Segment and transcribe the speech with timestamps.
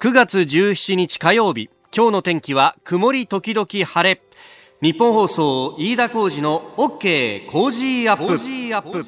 [0.00, 4.22] 9月17日火曜日今日の天気は曇り時々晴れ。
[4.80, 8.98] ニッポン放送飯田浩司の OK Cozy Up。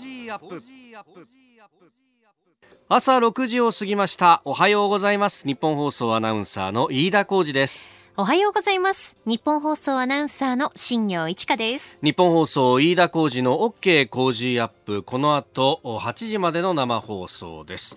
[2.90, 4.42] 朝6時を過ぎました。
[4.44, 5.46] おはようございます。
[5.46, 7.90] ニッポン放送アナウンサーの飯田浩司です。
[8.18, 9.16] おはようございます。
[9.24, 11.96] ニッポン放送アナウンサーの新行市佳です。
[12.02, 15.02] ニッポン放送飯田浩司の OK Cozy Up。
[15.02, 17.96] この後8時までの生放送です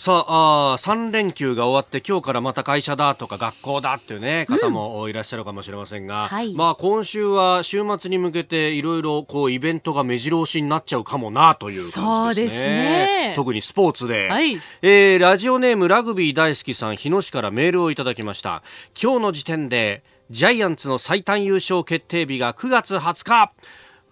[0.00, 12.62] さああ3連休が終わって今日からまた会社だとか学校だっていうね方もいらっしゃるかもしれませんが、はい、まあ今週は週末に向けていろいろこうイベントが目白押しになっちゃうかもなという感じですね。
[12.62, 18.62] すね特にスポーツで、はい、えー、ラジオネームラグビー大好きさん日野市からメールをいただきました。
[18.98, 23.52] 今日の時点でジャイアンツの最短優勝決定日が9月20日。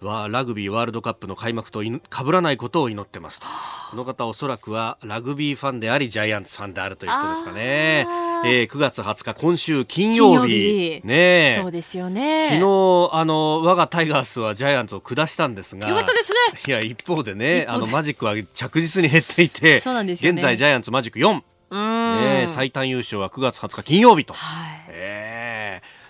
[0.05, 3.47] はラグビーワールドカップの開幕とかぶらないことを祈ってますと。
[3.91, 8.07] この方おそらくはラグビーファンでありジャイアンツファンであるという人ですかね、
[8.45, 11.01] えー、9月20日今週金曜日。
[11.03, 12.49] ねそうですよね。
[12.49, 15.89] 昨日あの我がタイガースはジャイアンツを下したんですが。
[15.89, 16.37] よかったですね。
[16.67, 21.41] いや一方でねあのマジックは着実に減っていてそうなんですよ、ね、現在ジャイアンツマジック4
[21.71, 25.48] うん、ね、最短優勝は9月20日金曜日と、はい、えー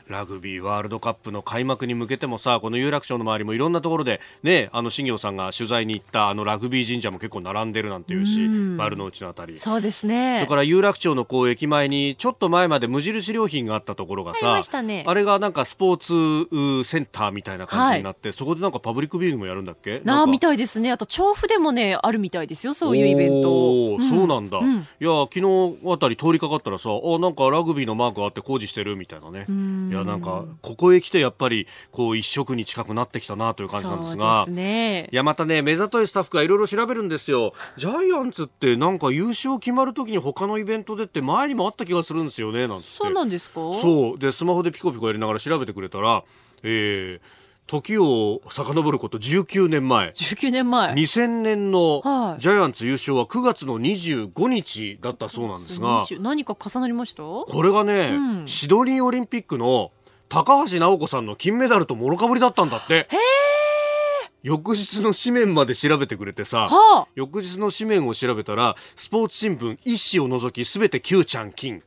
[0.09, 9.59] ラグビーワールドカップの開幕に向けてもさこの有楽町の周りもいろんなところでねあの新業さんが取材に行ったあのラグビー神社も結構並んでるなんていうし、丸の内のあたり。
[9.59, 10.35] そうですね。
[10.37, 20.01] それから有楽町のこう駅前にちょっと前まで無印良品があったところがさあ,、ね、あれがなんかスポーツセンターみたいな感じになって、はい、そこでなんかパブリックビューイングもやるんだっけ？
[20.03, 20.91] なあみたいですね。
[20.91, 22.73] あと調布でもねあるみたいですよ。
[22.73, 29.45] そういうイベント、うん、そうなんだ、うん、いや昨日あたり通りかかったらさあなんかラグビーのマークあって工事してるみたいなね。
[29.49, 37.53] いやなんかここへ来てやっぱりこう一色に近くなってきたなという感じなんですがね、いやまたね目ざといスタッフがいろいろ調べるんですよ。
[37.77, 43.55] ジャイアンツってなんか優勝決まるときに他のイベントでって前にもあった気がするんですよねなんそうなんですか？
[43.81, 44.19] そう。
[44.19, 46.23] でスマホでピコピコやりながら調べてくれたら
[46.61, 47.21] えー、
[47.69, 50.09] 時を遡ること19年前。
[50.09, 50.93] 19年前。
[50.93, 52.01] 2000年の
[52.39, 56.05] ジャイアンツ優勝は9月の25日だったそうなんですが。
[56.19, 57.21] 何か重なりました？
[57.21, 59.91] これがね、うん、シドニーオリンピックの
[60.29, 62.95] 高橋尚子さんの金メダルともろかぶりだったんだって。
[62.95, 63.07] へ
[64.41, 71.83] 翌日の紙面まで調べてくれてさ、はあ、翌日の紙面を調べたらスポーツ新聞一紙を除きすべて Q ちゃん金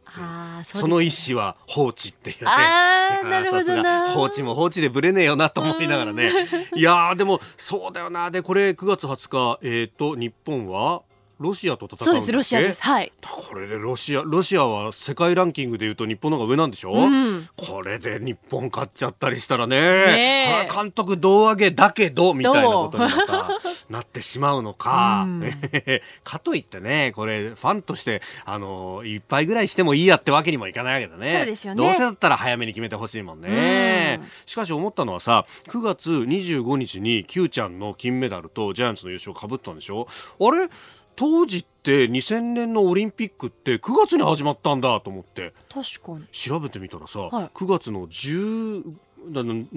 [0.65, 2.51] そ,、その一紙は放置っていうね。
[2.51, 4.13] あ なるほどな。
[4.13, 6.31] 放置も放置でぶれねえよなと思いながらね。
[6.77, 8.31] いやでもそうだよな。
[8.31, 11.03] でこれ9月20日えっ、ー、と日本は
[11.43, 12.83] ロシアと戦うそうですロシアです。
[12.83, 13.13] はい。
[13.21, 19.77] これでロシアロシアは世界ランキングでいうと日本の方が上なんでしょ、うん、これで日本勝っちゃったりしたらね。
[19.77, 23.49] ね監督胴上げだけどみたいなことになった
[23.91, 25.51] なってしまうのか、うん、
[26.25, 31.33] かといってねこれファンとしてあの一杯ぐらいしてもいいやってわけにもいかないわけだね。
[31.33, 31.83] そうですよね。
[31.85, 40.07] どうせだったら早めに決めてほしいもんね、うん、しかし思ったのはさ9月25日に Q ちゃんの金メダルとジャイアンツの優勝かぶったんでしょ？
[40.41, 40.69] あれ？
[41.17, 45.53] 当時って2000年のオリンピックって9月に始まったんだと思って。
[45.73, 46.27] 確かに。
[46.33, 48.85] 調べてみたらさ、はい、9月の10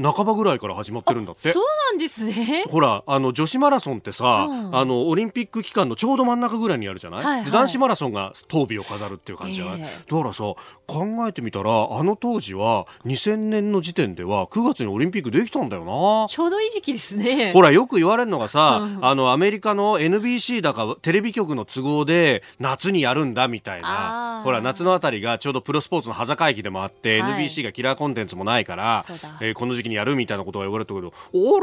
[0.02, 1.52] 半ばぐらいから始まってるんだって。
[1.52, 2.64] そうなんですね。
[2.70, 10.44] ほらあの女子マラソンってさ、うん、あのオリンピック期間のちょうど真ん中ぐらいにあるじゃない、はいはい、男子マラソンが当尾を飾るっていう感じじゃない、えー、だからさ
[10.88, 16.28] 考えてみたらあの当時は2000年の時点では9月にオリンピックできたんだよな。
[16.30, 17.54] ちょうどいい時期ですね。
[17.54, 24.42] ほらよく言われるのがさ、うん、あのアメリカの NBC だかテレビ局の都合で夏にやるんだみたいな。
[24.44, 29.04] ほら夏のあたりがちょうどプロスポーツの端境期でもあって、はい、NBC がキラーコンテンツもないから
[29.42, 31.12] えー、この時期にやるみたいなことが言われたけどあ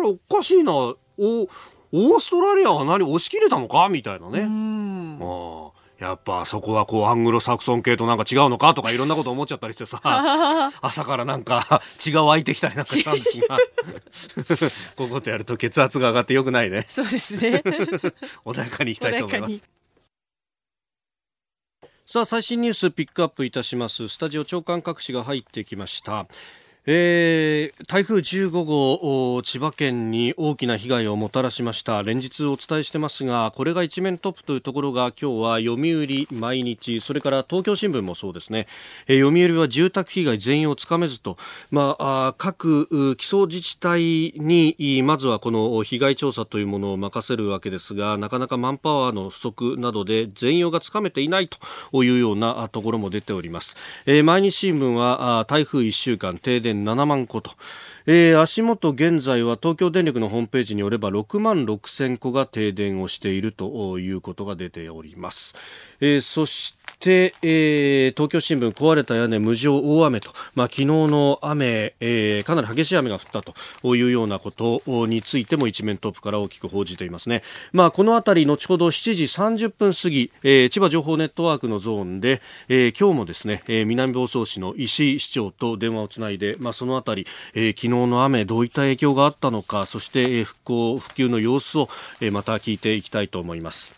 [0.03, 0.73] れおかしいな。
[0.73, 3.89] おオーストラリアは何押し切れたのか？
[3.91, 4.49] みたいなね。
[5.21, 8.73] あやっぱそこはこうアングロサクソン系となんか違うのか？
[8.75, 10.01] とかいろんなこと思っちゃったりしてさ。
[10.81, 13.59] 朝からなんか血が湧いてきたりなんかしたんですが
[14.97, 16.83] こういうことやると血圧が上がってよくないね。
[16.89, 17.63] そうですね。
[18.45, 19.65] 穏やかにいきたいと思います。
[22.07, 24.09] さあ最新ニュースピックアップいたします。
[24.09, 26.27] スタジオ長官各紙が入ってきました
[26.85, 32.03] えー、台風15号千葉県に大きな被害をもたらしました。
[32.03, 37.01] 連日お伝えしてますがこれが一面トップというところが今日は読売毎日。
[37.01, 38.67] それから東京新聞もそうですね、
[39.07, 41.37] えー、読売は住宅被害全容をつかめずと、
[41.71, 53.77] まあ、各基礎自治体にまずはこの被害調査というものを任せるわけですがなかなかマンパワーの不足などで全容がつかめていないというようなところも出ております、
[54.07, 57.51] えー、毎日新聞は台風1週間停電7万戸と、
[58.07, 65.55] えー、足元現在は東京電力のホームページによれば6万6000戸が停電をしているということが出ております、
[66.01, 77.43] えー、そして、えー、東京新聞壊れた屋根無情大雨と、まあ、昨日の雨、えー、かなり激しい雨が降ったというようなことについても一面トップから大きく報じていますね。
[77.73, 91.89] まあ、このあたり後ほど7時30分過ぎ、えー、千葉情報ネットワークのゾーンで、えー、今日もですね、えー、南房総市の石井市長と電話をつないで、まあ、そのあたり、えー、昨日の雨どういった影響があったのか、そして、えー、復興復旧の様子を、
[92.21, 93.95] えー、また聞いていきたいと思います。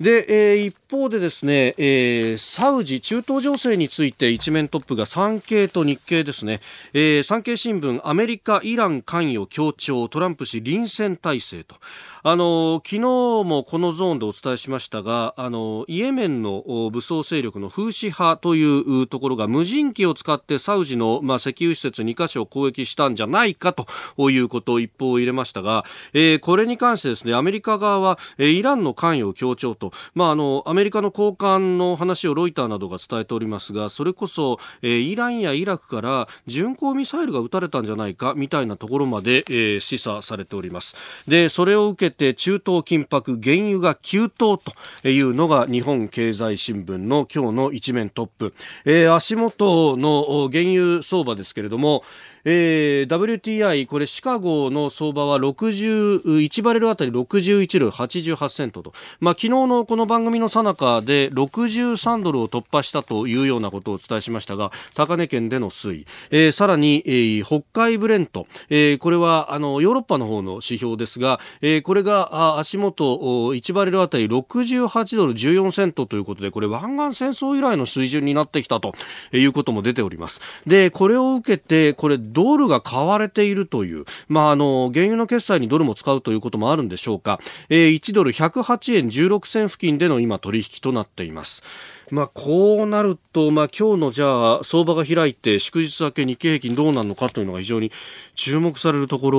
[0.00, 6.60] で、えー、一方でですね、えー、サウジ中東情勢について一面トップが産経と日経ですね、
[6.92, 11.76] えー、産経新聞アメリカイラン関与強調トランプ氏臨戦態勢と。
[12.22, 23.86] あの昨日もこのゾーンでお伝えしましたがあのイエメンの武装勢力のフーシ派というところが無人機を使ってサウジの、まあ、石油施設2カ所を攻撃したんじゃないかと
[24.30, 40.96] いうことを一報を入れましたが、えー、これに関してですねアメリカ側は、えー、イランの関与を強調と、まあ、あのアメメリカの高官の話をロイターなどが伝えておりますがそれこそ、えー、イランやイラクから巡航ミサイルが撃たれたんじゃないかみたいなところまで、えー、示唆されております。
[41.28, 44.72] でそれを受けて中東緊迫原油が急騰と
[45.06, 48.54] いうのが日本経済新聞の今日の一面トップ、
[48.86, 52.04] えー、足元の原油相場ですけれども
[52.44, 78.94] えー、WTI これシカゴの相場は61バレルあたり61ドル88セントと、まあ、昨日のこの番組の最中で63ドルを突破したというようなことをお伝えしましたが高値圏での推移、えー、さらに、えー、北海ブレント、えー、これはあのヨーロッパの方の指標ですが、えー、これがあ足元1バレルあたり68ドル14セントということでこれ湾岸戦争以来の水準になってきたと
[79.32, 80.40] いうことも出ております。
[80.66, 87.40] でこれを受けてこれドルが買われているという、まあ、あの、原油の決済にドルも使うということもあるんでしょうか。
[87.68, 91.62] えー、1ドル108円16銭付近での今取引となっています。
[92.10, 97.92] まあ、こうなると、まあ、今日のじゃあ相場が開いて祝日明け日経平均どうなるのかというのが非常に
[98.34, 99.30] 注目されるとこ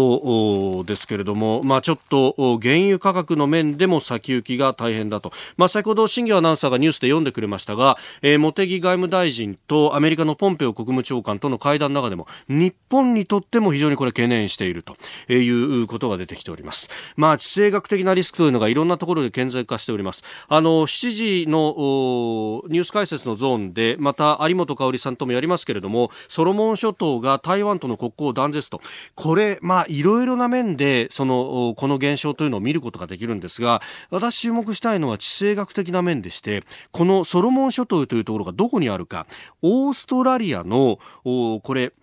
[0.79, 14.95] ろですけれども、まあ、ちょっと原油価格の面でも先行きが大変だと、まあ、先ほど新業アナウンサーがニュースで読んでくれましたが、えー、茂木外務大臣とアメリカのポンペオ国務長官との会談の中でも日本にとっても非常にこれ懸念していると
[15.31, 16.89] いうことが出てきております。
[17.15, 20.23] まあ、地政学的なリスクというのがいろんなところで顕在化しております。
[20.47, 28.81] あの7時のニュース解説のゾーンでまた有本香織さんともやりますけれどもソロモン諸島が台湾との国交を断絶と。
[29.15, 39.27] これまあいろいろな面でそのこの現象というのを見ることができるんですが私注目したいのは地政学的な面でしてこのソロモン諸島というところがどこにあるか。
[39.61, 41.93] オーストラリアのこれ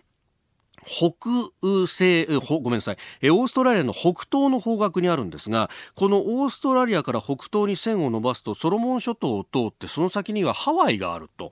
[0.85, 1.13] 北
[1.87, 11.51] 西、ごめんなさい、オーストラリアの北東の方角にあるんですが、このオーストラリアから北東に線を伸ばすと、ソロモン諸島を通って、その先にはハワイがあると。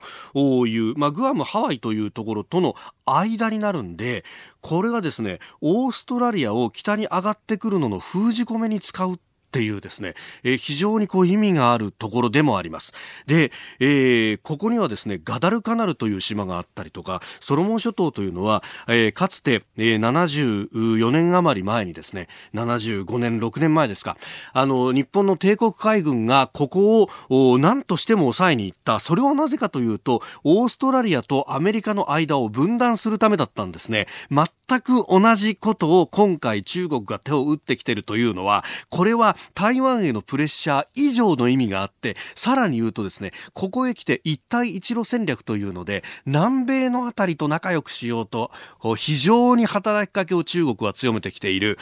[0.66, 4.24] いう、まあ、グアム、ハワイというところとの間になるんで、
[4.60, 10.14] これがですね、オーストラリアを北に上がってくるのの封じ込めに使うっていうですね、
[10.44, 12.92] えー、非常にこう意味があるところでもあります。
[13.26, 13.50] で、
[13.80, 24.18] えー、ここにはですね、ガダルカナルという島があったりとか、ソロモン諸島というのは、えー、かつて、えー、74年余り前にですね、75年、6年前ですか、
[24.52, 28.98] あの、日本の帝国海軍がここを何としても抑えに行った。
[28.98, 34.08] それはなぜかというと、オーストラリアとアメリカの間を分断するためだったんですね。
[34.30, 48.50] 全く同じことを今回中国が手を打ってきてるというのは、これは台湾へのプレッシャー以上の意味があって、さらに言うとですね、ここへ来て一帯一路戦略というので、南米のあたりと仲良くしようと、
[48.96, 51.78] 非常に働きかけを中国は強めてきている。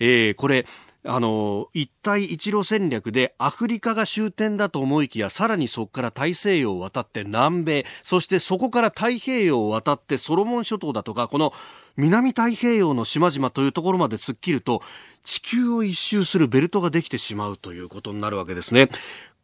[0.00, 0.66] えー、これ、
[1.04, 11.52] あの一帯一路戦略でアフリカが終点だと思いきやさらにそこから大西洋を渡って南米そしてそこから太平洋を渡ってソロモン諸島だとかこの
[11.96, 14.82] 南太平洋の島々というところまで突っ切ると
[15.24, 18.88] 地球を一周するベルトができてしまうということになるわけですね。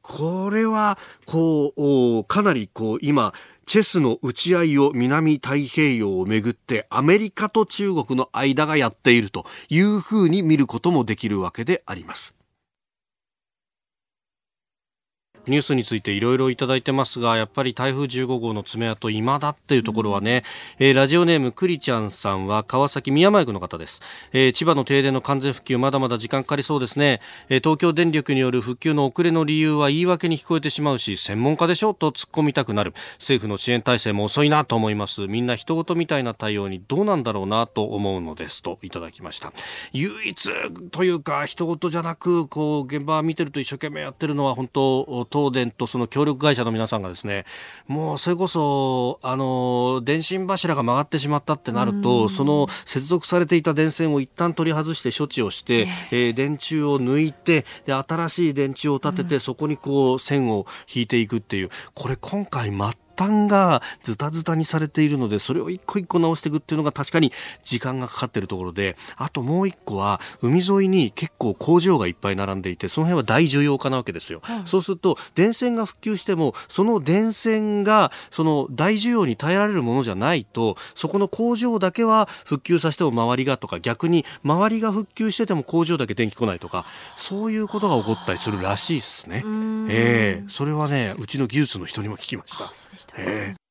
[0.03, 3.33] これは、こう、かなりこう、今、
[3.67, 12.37] チェスの打ち合いを南太平洋をめぐってアメリカと中国の間がやっているというふうに見ることもできるわけであります。
[15.47, 20.43] ニュースについていろいろいただいてますが、やっぱり台風15号の爪痕、今だっていうところはね、
[20.79, 24.01] えー、ラジオネームくりちゃんさんは川崎宮前区の方です、
[24.33, 32.95] えー、千葉の停電の完全復旧、まだまだ時間かかりそうですね、えー、東京電力による復旧の遅れの理由は言い訳に聞こえてしまうし、専門家でしょと突っ込みたくなる。
[33.19, 35.27] 政府の支援体制も遅いなと思います。
[35.27, 39.53] みんな人事みたいな対応にどうなんだろうなと思うのですといただきました。
[39.93, 40.51] 唯一
[40.91, 47.45] というか、人事じゃなく、こう、現場見てると一生懸命やってるのは本当、東電とその協力会社の皆さんがですね、
[47.89, 67.33] もうそれこそ、あの、電信柱が曲がってしまったってなると、その接続されていた電線を一旦取り外して処置をして、えー、電柱を抜いて、で、新しい電柱を立てて、そこにこう線を引いていくっていう、これ今回全端がズタズタにされているので、それを一個一個直していくっていうのが確かに
[67.65, 74.41] 時間がかかっているところで、あともう一個は、海沿いに結構工場がいっぱい並んでいて、その辺は大需要家なわけですよ。
[74.43, 86.85] はい、そうすると、電線が復旧しても、その電線が、その大需要に耐えられるものじゃないと、そこの工場だけは復旧させても周りがとか、逆に周りが復旧してても工場だけ電気来ないとか、
[87.17, 89.43] そういうことが起こったりするらしいですね。
[89.89, 92.65] ええー、それはね、うちの技術の人にも聞きました。
[93.05, 93.65] した。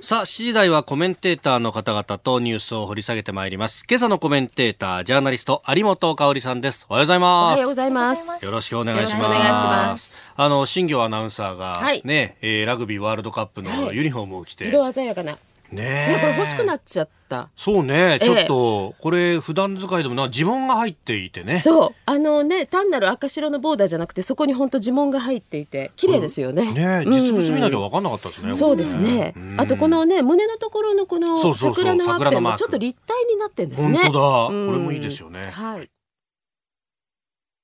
[0.00, 3.84] さあ、7時台はコメンテーターの方々とニュースを掘り下げてまいります。
[3.88, 6.86] 今朝のコメンテーター、ジャーナリスト、有本香里さんです。
[6.88, 7.50] おはようございます。
[7.50, 8.44] おはようございます。
[8.44, 9.34] よろしくお願いします。
[9.34, 10.14] お願いします。
[10.36, 15.36] あの、新業アナウンサーが、はい、ね、えー、ラグビーワールドカップのユニフォームを着て、はい、色鮮やかな。
[15.70, 17.50] ねこれ欲しくなっちゃった。
[17.54, 21.58] そうね、ちょっと、これ普段使いでもな呪文が入っていてね。
[21.58, 26.72] そう、あのね、単なる赤白のボーダーじゃなくて、そこに本当呪文が入っていて、綺麗ですよね。
[26.72, 28.52] ね、実物見なきゃ分かんなかったですね。
[28.52, 29.34] そうですね。
[29.58, 33.98] あとこのね、胸のところのこの桜のワッペンもちょっと立体になってんですね。
[33.98, 35.42] 本当だ、これもいいですよね。
[35.52, 35.90] はい。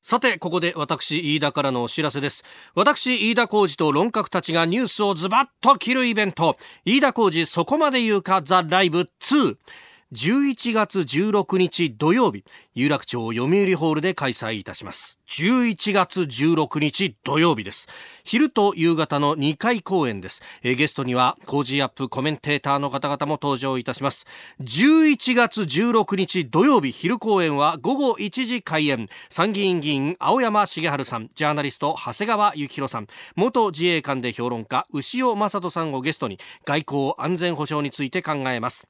[0.07, 2.45] さて、ここで私、飯田からのお知らせです。
[2.75, 9.57] 私、飯田浩二と論客たちがニュースをズバッと切るイベント、飯田浩二そこまで言うかザ・ライブ2。
[10.13, 12.45] 11月16日土曜日、
[12.75, 15.19] 有楽町読売ホールで開催いたします。
[15.35, 17.89] 11月16日土曜日です。
[18.23, 20.43] 昼と夕方の2回公演です。
[20.63, 24.29] えゲストには、 Cozy Up コメンテーターの方々も登場いたします。
[24.61, 29.09] 11月16日土曜日昼公演は午後1時開演。
[29.29, 38.87] 参議院議員青山繁晴さん、ジャーナリスト長谷川幸洋さん、元自衛官で評論家潮匡人さんをゲストに外交安全保障について考えます。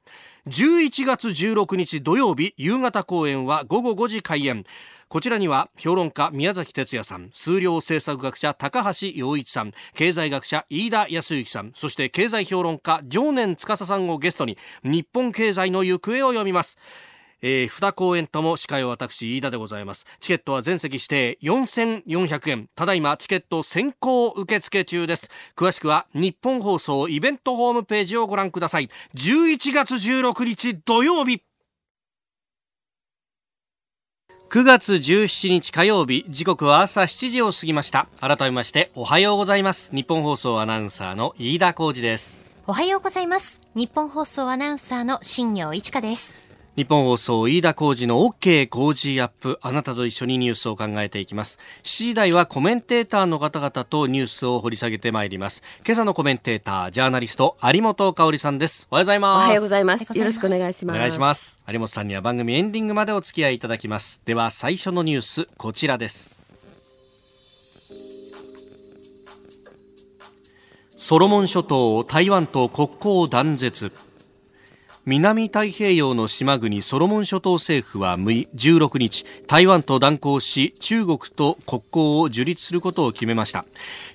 [0.47, 4.67] 11月16日土曜日夕方公演は午後5時開演
[5.14, 16.78] こちらには評論家宮崎哲也さん数量政策学者高橋洋一さん経済学者飯田康之さんそして経済評論家常年司さんをゲストに日本経済の行方を読みます。
[17.42, 20.04] えー、2公演とも司会は私飯田でございます。
[20.18, 22.68] チケットは全席指定4400円。
[22.75, 25.30] ただいまチケット先行受付中です。
[25.54, 28.90] 詳しくは日本放送イベントホームページをご覧ください。
[29.14, 31.44] 11月16日土曜日。
[34.55, 38.07] 9月17日火曜日時刻は朝7時を過ぎました。
[38.21, 39.93] 改めましておはようございます。
[39.93, 42.39] 日本放送アナウンサーの飯田浩二です。
[42.69, 43.61] おはようございます。
[43.75, 46.37] 日本放送アナウンサーの新業一華です。
[46.76, 51.61] 日本放送飯田浩二の OK 工事アップあなたと一緒にニュースを考えていきます。
[51.85, 55.62] 7時台はコメンテーターの方々とニュースを掘り下げてまいります。
[55.87, 58.88] 今朝のコメンテータージャーナリスト有本香里さんです。
[58.90, 59.45] おはようございます。
[59.45, 60.19] おはようございます。
[60.19, 60.97] よろしくお願いします。
[60.97, 61.61] お願いします。
[61.69, 64.21] 有本さんには番組エンディングまでお付き合いいただきます。
[64.25, 66.35] では最初のニュースこちらです。
[70.97, 73.93] ソロモン諸島台湾と国交断絶
[75.07, 83.67] 南太平洋の島国ソロモン諸島政府は16日台湾と断交し中国と国交を樹立することを決めました。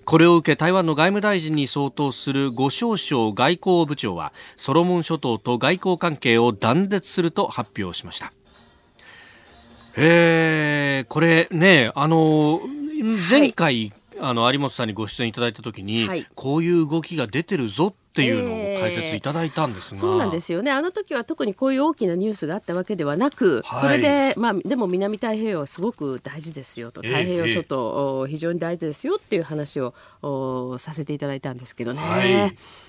[0.06, 8.34] これを受け台湾の外務大臣に相当する呉少将外交部長はソロモン諸島と外交関係を断絶すると発表しました。
[9.96, 12.62] えー、これねあの
[13.30, 20.72] 前回、はいあの有本さんにご出演いただいたときに、はい、こういう動きが出てるぞっていうのを解説いただいたんですが、えー、そうなんですよね。
[20.72, 27.02] あの時は特にこういう大きなニュースがあったわけではなく、はい、それで、まあ、でも南太平洋はすごく大事ですよと。
[27.02, 29.94] 太平洋諸島、えー、非常に大事ですよっていう話を
[30.80, 32.02] させていただいたんですけどね。
[32.02, 32.34] はい。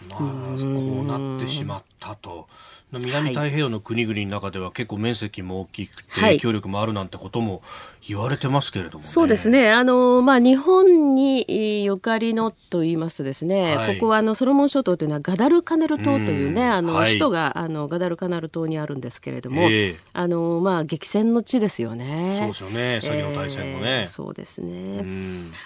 [0.09, 2.49] まあ、こうなってしまったと。
[2.93, 7.63] 南太平洋の国々の中では結構面積も大きくて、影響力もあるなんてことも
[8.07, 9.71] 言われてますけれども、ね、そうですね。
[9.71, 22.37] あの、まあ、日本にゆかりのと言いますとですね、はい、ここはあのソロモン諸島というのはガダルカナル島というね、うあの、はい、首都があのガダルカナル島にあるんですけれども、えー、あのまあ、激戦の地ですよね。
[22.39, 23.01] そうですよね。
[23.01, 25.05] 先の大戦のね、えー、そうですね、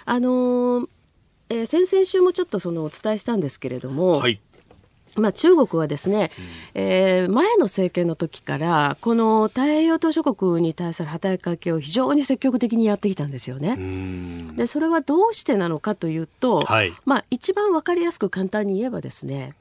[0.05, 0.89] あの
[1.49, 4.41] えー、先々週もちょっとそのお伝えしたんですけれども、はい、
[5.17, 6.31] まあ、中国はですね、
[6.75, 13.77] うん、えー、前の政権の時からこの太平洋島諸国に対する働きかけを非常に積極的にやってきたんですよね。
[14.57, 19.55] でそれはどうしてなのかというと、はい、まあ、一番わかりやすく簡単に言えばですね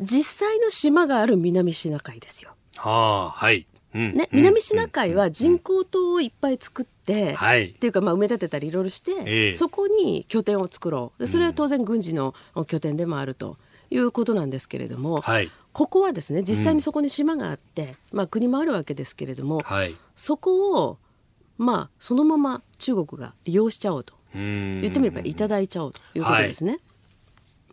[0.00, 2.52] 実際の島がある南シナ海ですよ。
[2.76, 3.66] はあはい。
[3.92, 11.26] ね、南シナ海は人工島をいっぱい作って、はい、っていうかまあ埋め立てたりいろいろして、えー、そこに拠点を作ろう。
[11.26, 12.34] それは当然軍事の
[12.68, 13.56] 拠点でもあると
[13.90, 20.98] いうことなんですけれども、はい、ここはですね実際にそこに島があって、うん、まあ、国もあるわけですけれども、はい、そこを
[21.58, 24.14] まあそのまま中国が利用しちゃおうと。
[24.32, 26.78] 言ってみればいただいちゃおうということですね。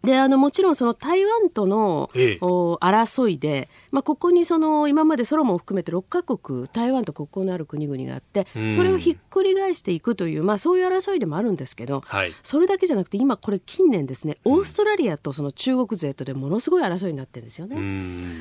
[0.07, 17.75] であのもちろんその台湾との、ええ、争いで、まあ、ここにその今までソロモンを含めて6か国台湾と国交のある国々があってそれをひっくり返していくという、まあ、そういう争いでもあるんですけど、はい、それだけじゃなくて今これ近年ですねオーストラリアとその中国勢とでものすごい争いになってるんですよね。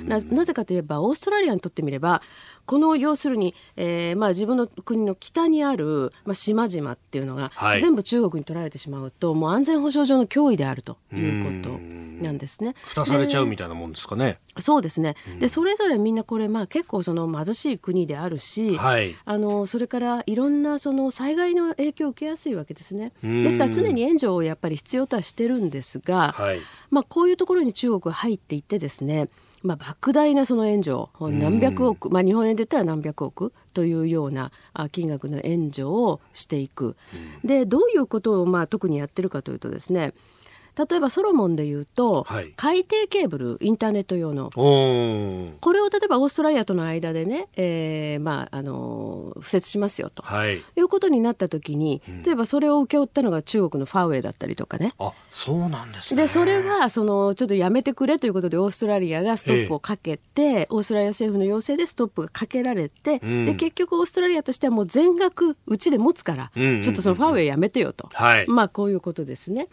[0.04, 2.22] ななぜかといえばオーストラリアにとってみれば
[2.64, 12.74] この要するに、えーまあ、自分の国の北にある、まあ、島々っていうのが、はい、全部中国に取られてしまうともう安全保障上の脅威であるということなんですね。
[12.84, 14.38] 蓋されちゃうみたいなもんですかね。
[14.58, 15.16] そうですね。
[15.38, 23.12] でそれぞれみんなこれ、まあ、結構その貧しい国であるし、はい、あのそれからいろんなその災害の影響を受けやすいわけですね。
[23.22, 26.58] ですから常に援助をやっぱり必要とはしてるんですが、はい、
[26.90, 29.28] まあ、こういうところに中国は入っていってですね
[29.62, 34.52] まあ、莫大なその援助何百億、まあ、日本円で言ったら何百億というような
[34.92, 36.96] 金額の援助をしていく。
[37.44, 40.12] でどういうことをまあ特にやってるかというとですね
[40.76, 44.50] 例えばソロモンでいうと、はい、海底ケーブルインターネット用の。
[44.50, 54.92] これを例えばオーストラリアとの間でね、えーまあ、あの敷設しますよと、はい、いうことになった時に例えばそれを請け負ったのが中国のファーウェイだったりとかね。
[54.98, 69.68] あそうなんです、ね、でそれはそのちょっとやめてくれということでオーストラリアがストップをかけて、オーストラリア政府の要請でストップがかけられて、うん、で結局オーストラリアとしてはもう全額うちで持つから、うんうんうんうん、ちょっとそのファーウェイやめてよと、はい、まあこういうことですね。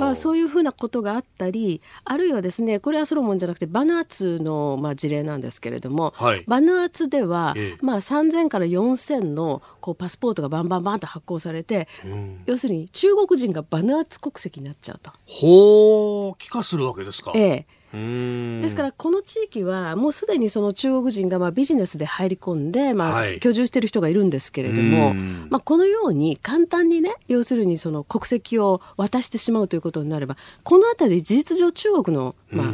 [0.00, 15.10] まあ、そうそういうふうなことがあったりあるいはですねこれはソロモンじゃなくてバヌアツの、まあ、事例なんですけれども、はい、バヌアツでは、ええ、まあ、3000から4000のこうパスポートがバンバンバンと発行されて、うん、要するに中国人がバヌアツ国籍になっちゃうと。
[15.24, 17.32] ほう帰化するわけですか。
[17.34, 25.14] ええですからこの地域はもうすでにその中国人がまあビジネスで入り込んでまあ居住している人がいるんですけれども、
[25.48, 32.66] まあこのように簡単にね要するにその国籍を渡してしまうということになればこの辺り事実上中国のまあ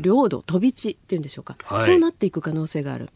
[0.00, 3.10] 領土飛び地っていうんでしょうか、はい、そうなっていく可能性がある。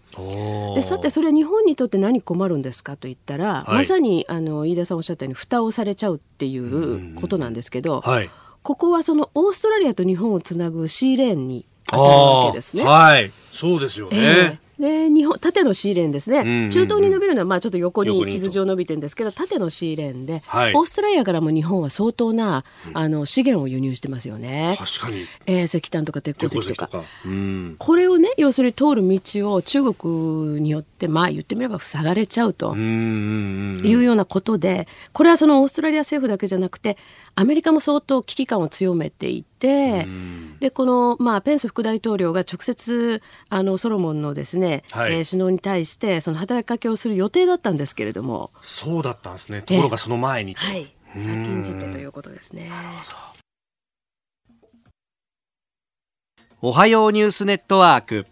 [0.75, 8.01] でさてそれ日本にとって何困るんですかと言ったら、はい、まさにあの飯田さんおっしゃったように蓋をされちゃうっていうことなんですけど。
[8.01, 8.31] はい
[8.67, 12.83] ここはそのオーストラリアと日本をつなぐシーレーンに当たるわけですね。
[12.83, 14.19] はい、そうですよね。
[14.19, 24.77] えーで日本縦の C レーンですね、うんうんうん、中東に伸びるのはまあちょっと横に地図上伸びてるんですけど縦の C レーンで、はい、オーストラリアからも日本は相当な、あの資源を輸入してますよね。
[24.79, 27.05] 確かに、えー、石炭とか鉄鉱石とか。
[27.25, 36.97] うん、これをね要するに通る道を中国によってまあ言ってみれば塞がれちゃうというようなことでこれはそのオーストラリア政府だけじゃなくて
[37.35, 40.07] アメリカも相当危機感を強めていて、
[40.59, 48.51] でこの、まあ、ペンス副大統領が直接あのソロモンのですね、はい、えー、首脳に対してその働きかけをする予定だったんですけれども。
[48.63, 49.61] そうだったんですね。
[49.63, 50.95] ところがその前にはい。
[51.15, 52.71] 先んじてということですね。
[56.63, 58.27] おはようニュースネットワーク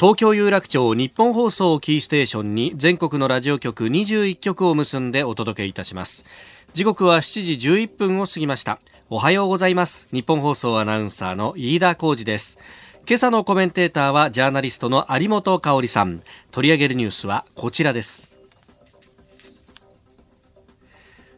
[0.00, 6.24] 東京有楽町日本放送キーステーションに全国のラジオ局21局を結んでお届けいたします。
[6.72, 8.80] 時刻は7時11分を過ぎました。
[9.08, 10.08] おはようございます。
[10.12, 12.58] 日本放送アナウンサーの飯田浩二です。
[13.06, 16.22] 今朝のコメンテーターはジャーナリストの有本香里さん。
[16.50, 18.34] 取り上げるニュースはこちらです。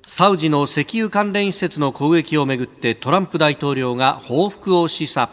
[0.06, 5.28] サウジの石油関連施設の攻撃をめぐってトランプ大統領が報復を示唆。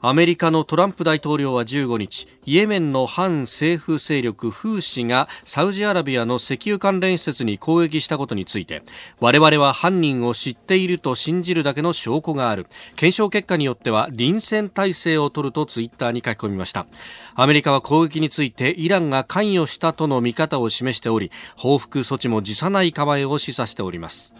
[0.00, 8.82] アメリカのトランプ大統領は15日イエメンの反政府勢力フーシがサウジアラビアの石油関連施設に攻撃したことについて
[9.18, 12.66] 我々は犯人を知っていると信じるだけの証拠がある。
[12.94, 16.86] 検証結果によっては臨戦態勢を取るとツイッターに書き込みました。
[17.34, 24.32] アメリカは攻撃についてイランが関与したとの見方を示しており報復措置も辞さない構えを示唆しております。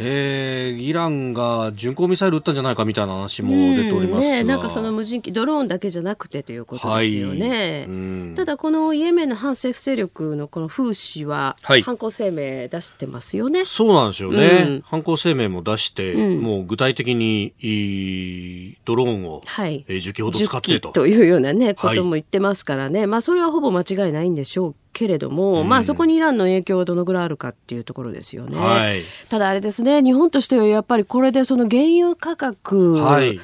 [0.00, 17.54] えー、イランが巡航ミサイル撃ったんじゃないかみたいな話も出ておりますね、なんかその無人機ドローンだけじゃなくてということですよね、はい、ただこのイエメンの反政府勢力のこのフーシは犯行声明出してますよね、はい、そうなんですよね、うん、犯行声明も出して、うん、もう具体的に
[18.84, 19.84] ドローンを、はい。
[19.88, 20.92] えー、10機ほど使ってと。
[20.92, 28.58] というようなねことも言ってますからね、まあそれはほぼ間違いないんでしょうけれども、うん、まあそこにイランの影響はどのぐらいあるかっていうところですよね。
[28.58, 33.38] はい、ただあれですね、日本としてはやっぱりこれでその原油価格、はい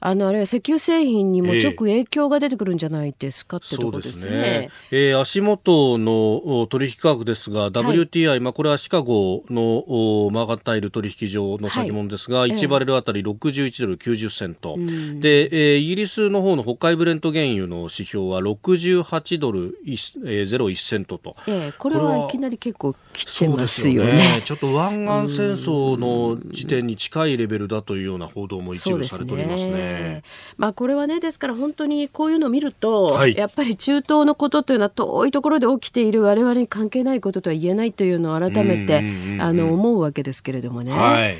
[0.00, 4.40] あのあれは石油製品にも直影響が出てくるんじじゃないですかってとこですね。
[4.40, 4.70] ね。
[4.90, 29.89] えー、足元の取引価格ですが、WTI、はい、まあこれはシカゴのマーガタイル取引所の先物ですが、はい、1バレルあたり61ドル90セント、えー、で、えー、イギリスの方の北海ブレント原油の指標は68ドル、えー、01セントと、えー、これはいきなり結構来てますよね、ね、ちょっと湾岸戦争の時点に近いレベルだというような報道も一部されておりますね。
[29.96, 30.22] すね
[30.56, 38.98] まあこれはねですから本当にこういうのを見ると、はい、やっぱり中東のことというのは遠いところで起きている我々に関係ないこととは言えないというのを改めて
[39.40, 40.92] あの思うわけですけれどもね。
[40.92, 41.38] はい。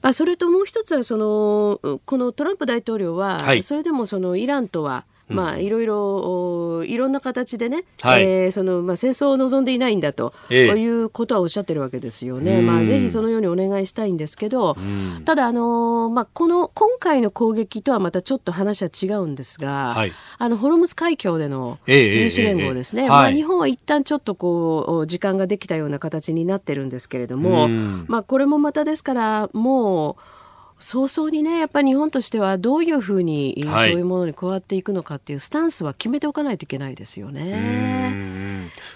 [0.00, 14.76] まあ、それともう一つはそのこのトランプ大統領は、それでもそのイランとはまあ、いろいろいろんな形でね、はい、えー、そのまあ、戦争を望んでいないんだと、えいうことはおっしゃってるわけですよね、まあ、ぜひそのようにお願いしたいんですけど、
[15.24, 27.68] ただ、あのまあ、この今回の攻撃とはまたちょっと話は違うんですが、はい、あのホルムズ海峡での有志連合ですね、まあ、日本は一旦ちょっとこう時間ができたような形になってるんですけれども、
[28.06, 30.37] まあ、これもまたですから、もう。
[30.78, 38.48] 早々にねやっぱり日本としてはどういうふうにそういうものに加わっていくのかっていうスタンスは決めておかないといけないですよね。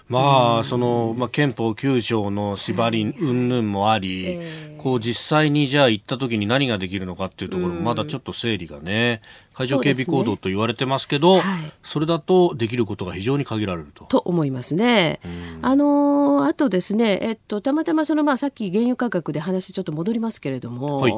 [0.08, 9.22] まあその、まあ、憲法9条の縛り云々もあり、えー、こう実際にじゃあ行った時に何ができるのかっていうところまだちょっと整理がね
[9.54, 14.04] 海上警備行動と言われてますけどそ、ねはい、それだとできることが非常に限られると。
[14.04, 15.20] と思いますね。
[15.62, 21.14] あのあとですね、えっと、たまたまその、まあ、さっき原油価格で話ちょっと戻りますけれども、はい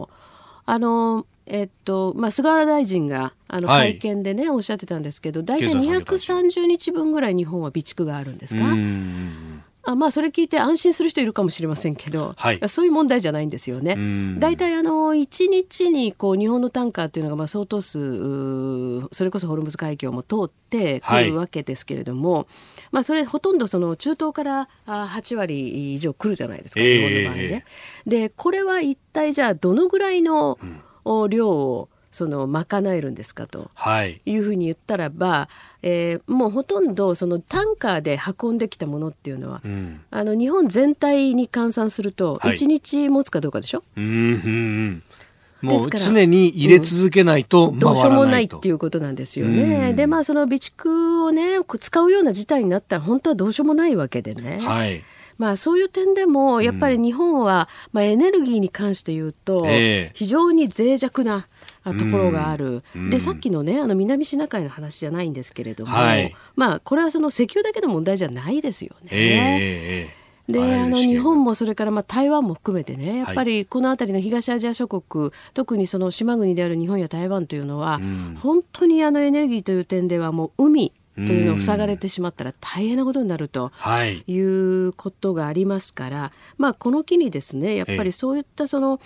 [0.66, 8.62] あのえっとまあ、菅原大臣があの会見でね、はい、おっしゃってたんですけど大体230日分ぐらい日本は備蓄があるんですか？
[9.87, 13.97] あまあそれ聞いて安心する人いるかもしれませんけど、はい、そういう問題じゃないんですよね。
[14.38, 22.47] 大体あの1日にこう日本のタンカーというのがまあ相当数それこそホルムズ海峡も通ってくるわけですけれども、はい、
[22.92, 27.64] まあそれほとんどその中東から8割以上来るじゃないですか、日本の場合ね。
[28.07, 30.59] でこれは一体じゃあどのぐらいの
[31.29, 33.72] 量をその賄えるんですかと。
[34.07, 34.20] い。
[34.37, 35.48] うふうに言ったらば、
[35.83, 45.03] えー、もうほとんどそのタンカーで運んできたものっていうのは、うん、あの日本全体に換算すると1日持つかどうかでしょ、はい、うん
[45.61, 49.92] もう常に入れ続けないと、うん、どうしようもないっていうことなんですよね。
[49.94, 54.61] でまあその備蓄をね使うような事態になったら本当はどうしようもないわけでね。
[54.61, 55.03] はい。
[55.38, 59.66] まあ、そういう点でもやっぱり日本は、まあ、エネルギーに関して言うと、
[60.14, 61.48] 非常に脆弱な
[61.92, 69.09] ところがある、うん、でさっきのねあの南シナ海の話じゃないんですけれども、はい、まあこれはその石油だけの問題じゃないですよね。
[69.11, 83.72] えーであの日本もそれからまあ台湾も含めてねやっぱりこの辺りの東アジア諸国、はい、特にその島国である日本や台湾というのは、うん、本当にあのエネルギーという点ではもう海というのを塞がれてしまったら大変なことになると
[84.27, 84.44] い。
[84.44, 89.00] うことがありますから、はい、まあ、この機にですねやっぱりそういったその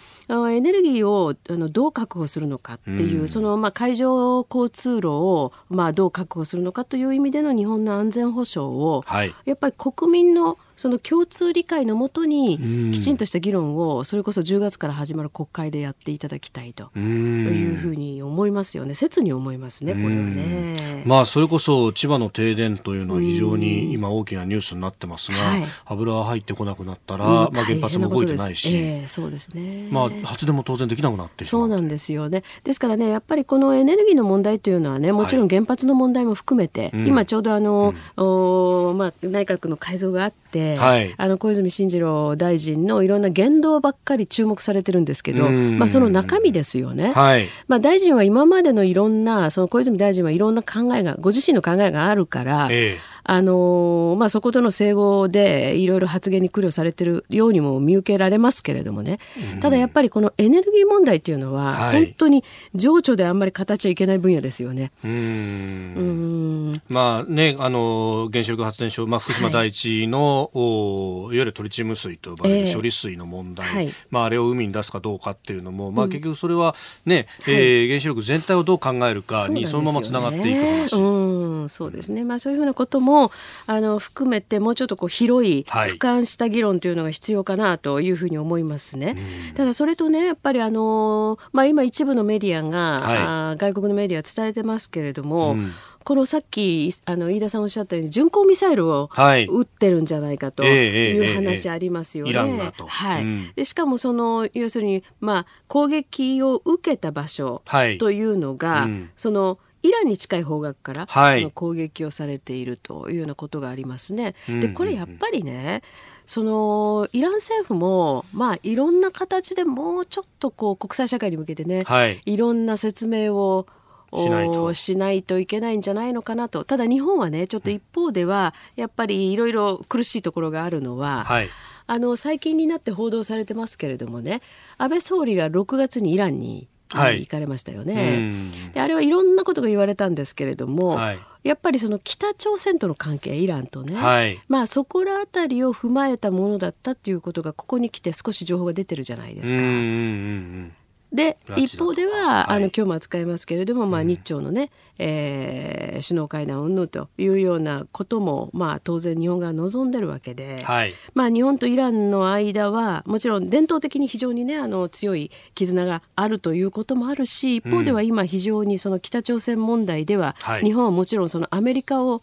[0.50, 18.94] エネルギーをあのどう確保するのかっていう、そのまあ海上交通路をまあどう確保するのかという意味での日本の安全保障を、はい、やっぱり国民のその共通理解のもとにきちんとした議論をそれこそ10月から始まる国会でやっていただきたいというふうに思いますよね。
[18.94, 21.02] 切に思いますねこれはね。
[21.04, 32.44] まあそれこそ千葉の停電というのは非常に今大きなニュースになってますが、はい、油は入ってこなくなったら、まあ、原発も動いてないし、えー、そうですね、まあ、発電も当然できなくなってそうなんですよね。
[32.62, 47.12] ですからねやっぱりこのエネルギーの問題というのはねもちろん原発の問題も含めて、はい、今ちょうどあの、うん、おまあ、内閣の改造があって、はい、あの小泉進次郎大臣のいろんな言動ばっかり注目されてるんですけど、まあ、その中身ですよね。
[47.12, 59.18] はい、まあ、大臣は今までのいろんなその小泉大臣はいろんな考えがご自身の考えがあるから、ええあのまあ、そことの整合でいろいろ発言に苦慮されてるようにも見受けられますけれどもね、
[59.60, 62.42] ただやっぱりこのエネルギー問題っていうのは、本当に
[62.74, 64.92] 情緒であんまり語っちゃいけない分野ですよね。
[65.04, 66.80] うん。
[66.88, 80.94] まあね、あの原子力発電所、まあ、福島第一の、はい、おいわゆるトリチウム水と呼ばれる処理水の問題、えーはい、まあ、あれを海に出すかどうかっていうのも、まあ、結局それはね、うん、えー、原子力全体をどう考えるかにそのままつながっていく話。
[80.96, 81.68] うんん。
[81.68, 83.17] そうですね、まあ、そういうふうなことも
[83.66, 89.16] あの含めてもうちょっとこう広い俯瞰した議論というのが必要かなというふうに思いますね。
[89.56, 95.72] ただそれとねやっぱりあの、まあ、今一部のメディアが、はい、外国のメディアは伝えてますけれども、うん。
[96.08, 102.32] このさっきあの飯田さんおっしゃったように巡航ミサイルを撃ってるんじゃないかという話ありますよね。
[102.32, 107.60] はい、でしかもその要するに、まあ、攻撃を受けた場所
[107.98, 114.34] というのが、はいうん、そのイランに近い方角から、はい、その攻撃をされているというようなことがありますね。
[114.48, 115.82] でこれやっぱりね、
[116.26, 123.66] そのイラン政府も、まあ、いろんな形でもうちょっとこう国際社会に向けてね、はい、いろんな説明を
[124.14, 124.72] しないと。
[124.74, 126.64] しないといけないんじゃないのかなと。
[126.64, 131.48] ただ日本はねちょっと一方ではやっぱりいろいろ苦しいところがあるのは、はい、
[131.86, 134.40] あの最近になって報道されてますけれどもね
[134.76, 138.32] 安倍総理が6月にイランにはい、行かれましたよね。
[138.72, 150.78] であれはいろんなことが言われたんですけれども、はい、やっぱりその北朝鮮との関係イランとね、はい、まあそこら辺りを踏まえたものだったっていうことがここに来て少し情報が出てるじゃないですか。
[151.12, 172.20] で一方では、はい、あの今日も扱いますけれども、まあ、日朝のね、えー、首脳会談云々というようなことも、まあ、当然日本が望んでるわけで、はい、まあ、日本とイランの間はもちろん伝統的に非常に、ね、あの強い絆があるということもあるし一方では今非常にその北朝鮮問題では、うん、日本はもちろんそのアメリカを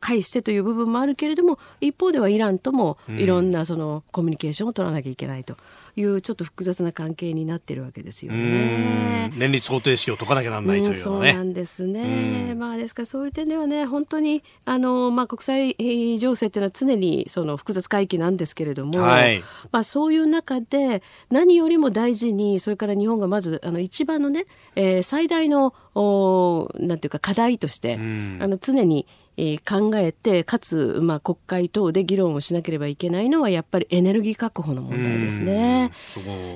[0.00, 5.56] 介してという部分もあるけれども一方ではイランともいろんなそのコミュニケーションを取らなきゃいけないと。
[6.00, 9.30] いうちょっと複雑な関係になってるわけですよね。
[9.36, 12.54] 年率方程式を解かなきゃならないという、ね、そうなんですね。
[12.54, 27.98] まあですからそういう点ではね本当にあのまあ国際情勢っていうのは常にその複雑回帰なんですけれども、はい、まあそういう中で何よりも大事にそれから日本がまずあの一番のね、えー、最大のおなんていうか課題として、あ
[28.46, 29.06] の常に
[29.40, 35.92] えー、考えてかつ、まあ、国会等で議論をしなければいけないのはやっぱりエネルギー確保の問題ですね。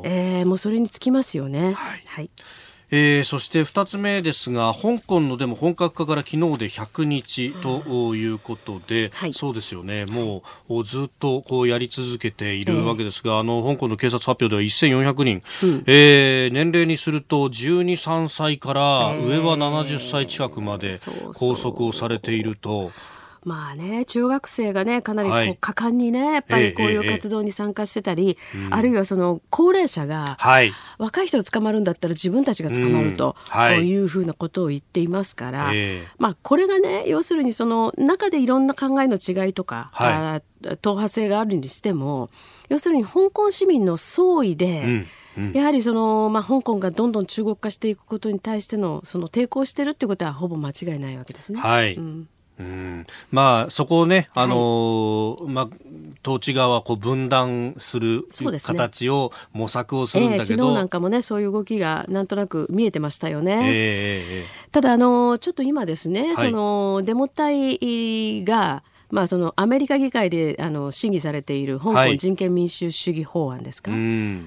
[0.02, 1.72] えー、もうそれにつきますよね。
[1.74, 2.30] はい、はい
[2.94, 10.04] えー、そして2つ目ですが香港のでも本格化から昨日で100日ということで、はい、そうですよね。
[10.06, 20.98] もうずっとこうやり続けているわけですが、えー、あの香港の警察発表では1400人、うん、えー、年齢にすると12、3歳から上は70歳近くまで
[21.32, 22.92] 拘束をされていると。
[23.44, 28.36] まあね、中学生がね、かなりこう果敢にね、やっぱりこういう活動に参加してたり、
[28.70, 30.38] あるいはその高齢者が、
[30.98, 33.36] 若い人が捕まるんだったら自分たちが捕まると、
[33.80, 33.92] い。
[34.04, 35.72] うふうなことを言っていますから、
[36.18, 42.30] まあこれがね、要するにその中でいろんな考えの違いとか、はい、党派性があるにしても、
[42.68, 45.06] 要するに香港市民の総意で、うん。
[45.54, 51.58] やはりその、まあ、香港がどんどん中国化していくことに対してのその抵抗してるっていうことはほぼ間違いないわけですね。
[51.58, 52.28] はい、うん
[52.58, 53.06] うん。
[53.30, 55.68] まあ、そこをね、あのーはい、まあ、
[56.24, 58.26] 統治側はこう分断する
[58.62, 63.62] 形を模索をするんだけど、ねえー、昨日なんかもね、そういう動きがなんとなく見えてましたよね。
[63.64, 74.00] えー、ただ、あのー、ちょっと今ですね、はい、そのデモ隊が、まあ、そのアメリカ議会であの審議されている香港人権民主主義法案ですか、はい、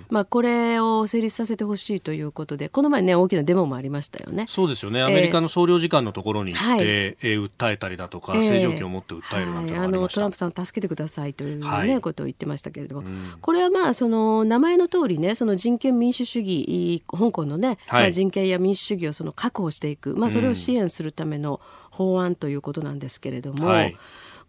[0.09, 4.47] まあ、これを成立させてほしいということでこの前ね大きなデモもありましたよね。
[4.49, 5.03] そうですよね。
[5.03, 13.07] アメリカの総領事館のところに行って、えー、えー、訴えたりだとか、正常期を持って訴えるなんて、はい、あのトランプさん助けてくださいというね、はい、ことを言ってましたけれども、
[13.41, 23.95] これはまあその名前の通りねその人権民主主義香港のね、はい、人権や民主主義をその確保していく、まあ、それを支援するための法案ということなんですけれども、はい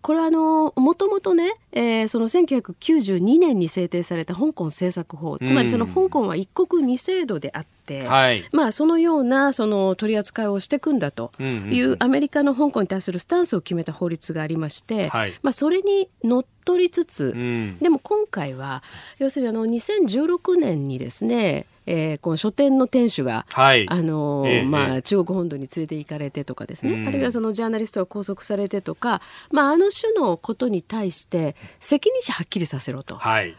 [0.07, 18.85] これはあのもともとね、えー、その1992年に制定された香港政策法つまりその香港は一国二制度であって、はい、まあ、そのようなその取り扱いをしていくんだというアメリカの香港に対するスタンスを決めた法律がありまして、はい、まあ、それにのっとりつつ、うん、でも今回は
[19.19, 33.17] 要するにあの2016年にですねえー、この書店の店主が、はい、あのーえー、まあ、中国本土に連れて行かれてとかですね、うん、あるいはそのジャーナリストが拘束されてとか、まあ、あの種のことに対して責任者はっきりさせろと。
[33.17, 33.57] はい、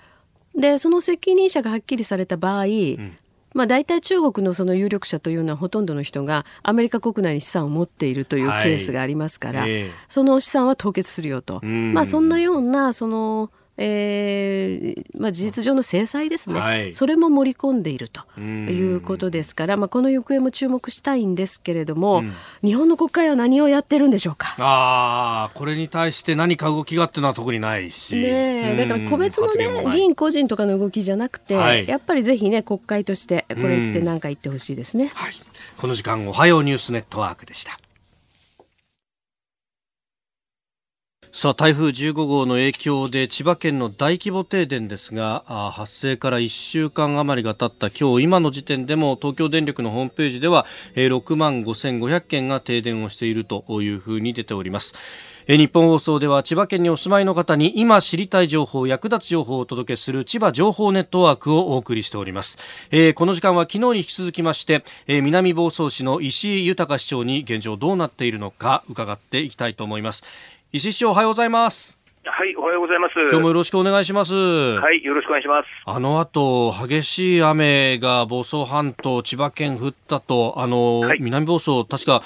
[0.55, 3.17] でその責任者がはっきりされた場合、うん。
[3.53, 9.73] まあ、大体中国のその有力者というのはほとんどの人がアメリカ国内に資産を持っているというケースがありますから、はいえ。
[9.85, 24.55] ー、その資産は凍結するよと、まあ、そんなようなそのえーまあ、事実上の制裁ですね、はい、それも盛り込んでいるということですから、まあ、この行方も注目したいんですけれども、うん、日本の国会は何をやってるんでしょうか？
[24.57, 35.33] あこれに対して何か動きがっていうのは特にないし、ね、だから個別の、ね、議員個人とかの動きじゃなくて、はい、やっぱりぜひね国会としてこれについて何か言ってほしいですね、はい、
[35.77, 37.77] この時間おはようニュースネットワークでした。
[41.33, 54.95] さあ台風15号の影響で千葉県の大規模停電ですが発生から1週間余りが経った今日今の時点でも東京電力のホームページでは6万5500件が停電をしているというふうに出ております。
[55.47, 62.57] 日本放送では千葉県にお住まいの方に今知りたい情報役立つ情報をお届けする千葉情報ネットワークをお送りしております、
[63.15, 70.25] この時間は昨日に引き続きまして、南房総市の石井豊市長に現状どうなっているのか伺っていきたいと思います。
[70.77, 73.13] 石井市長おはようございますはい、おはようございます。
[73.15, 74.35] 今日もよろしくお願いします。
[74.35, 75.67] はい、よろしくお願いします。
[75.85, 82.21] あの後、激しい雨が房総半島、千葉県降ったと、あの、はい、南房総、確か、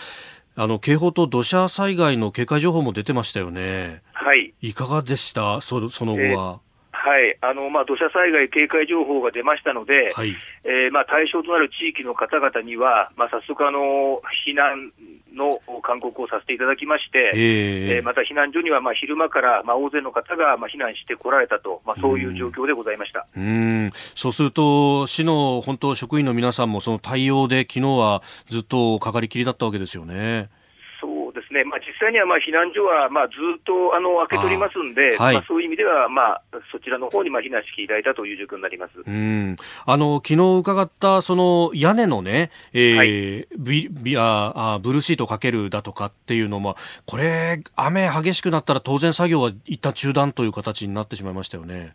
[0.57, 4.01] あの、警報と土砂災害の警戒情報も出てましたよね。
[4.11, 4.53] はい。
[4.61, 5.61] いかがでした？
[5.61, 6.25] そその後は。
[6.25, 6.71] えー
[7.03, 14.91] はい、あのまあ、土砂災害警戒情報が出ましたので、はい、えー、まあ、対象となる地域の方々には、まあ、早速あの、避難
[15.33, 23.27] の勧告をさせていただきまして、えー、また避難所にはまあ昼間からまあ大勢の方がまあ避難してこられたと、まあ、そういう状況でございました。
[23.35, 23.91] うん。
[24.15, 30.49] そうすると、市の本当、職員の皆さんもその対応で、昨日はずっとかかりきりだったわけですよね。
[31.51, 38.93] ですね、まあ、実際にはまあ避難所はまあずっとあの開け取りますんで、はい、まあ、そういう意味では、まあ、そちらの方にまあ避難していただいたという状況になります。
[39.05, 39.57] うん。
[39.85, 51.93] あの昨日伺ったその屋根のね、えーはい、ビビあブルーシートをかけるだとかっていうのも、これ、雨激しくなったら当然作業は一旦中断という形になってしまいましたよね。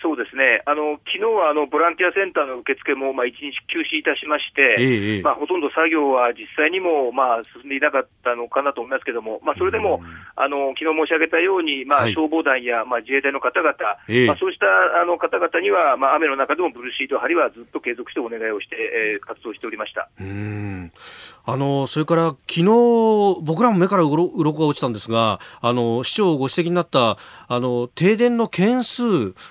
[0.00, 10.02] そうですね、あの昨日はあのボランティアセンターの受付もまあ1日休止いたしまして、ええ、まあ、ほとんど作業は実際にもまあ進んでいなかったのかなと思いますけれども、まあ、それでも、
[10.36, 13.74] あの昨日申し上げたように、まあ、消防団やまあ自衛隊の方々、
[14.06, 14.66] え、まあ、そうした
[15.02, 20.08] あの方々には、まあ、雨の中でもブルーシート張りはずっと継続してお願いをして、えー、活動しておりました。
[20.20, 20.90] うん
[21.50, 22.64] あのそれから昨日
[23.40, 27.16] 僕らも目からうろ鱗が落ちたんですが、あの市長ご指摘になった
[27.48, 29.02] あの停電の件数、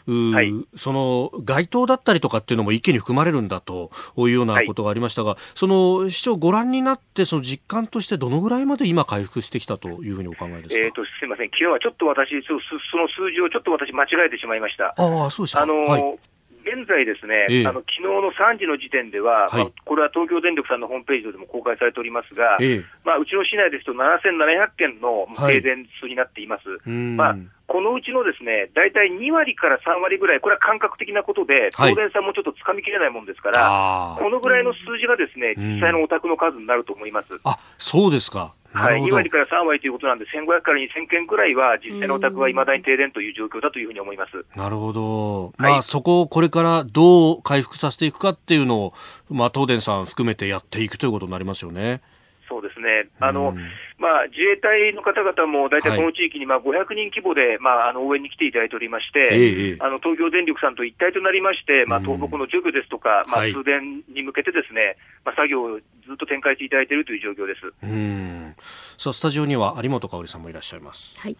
[0.06, 12.54] はい、その街灯だったりとかっていうのも意見に含まれるんだというようなことがありましたが、はい、その市長、ご覧になって、その実感としてどのぐらいまで今、回復してきたというふうにお考えですか、えーと、すみません、昨日はちょっと私、そ
[12.98, 14.94] の数字をちょっと私、間違えてしまいました。
[14.96, 15.64] あそうですか。
[15.64, 16.20] あの、はい
[16.68, 26.68] 現在ですね、ええ、あの昨日の3時の時点では、はい、まあ、これは東京電力さんのホームページでも公開されておりますが、え、まあ、うちの市内ですと7700件の停電数になっています。
[26.68, 37.28] はい、まあこのうちのですね、大体2割から3割ぐらい、これは感覚的なことで、東電さんもちょっとつかみきれないもんですから、はい、このぐらいの数字がですね、実際のお宅の数になると思います。
[37.44, 38.56] あ、そうですか。
[38.74, 44.46] はい、2割から3割ということなんで、1500から2000件ぐらいは、実際のお宅はいまだに停電という状況だというふうに思います。
[44.56, 48.94] なるほど、まあ、はい、そこをこれからどう回復させていくかっていうのを、
[49.30, 52.02] まあ、東電さん含めてやっていくということになりますよね。
[52.48, 53.10] そうですね。
[53.20, 68.56] あの、うんまあ、自衛隊の方々も大体この地域にまあ500人規模で、まあ、あの応援に来ていただいておりまして、あの東京電力さんと一体となりまして、まあ、倒木の除去ですとか、まあ、通電に向けてですね、まあ、作業をずっと展開していただいているという状況ですうん
[68.98, 71.20] さあスタジオには有本香織さんもいらっしゃいます。
[71.20, 71.38] はい、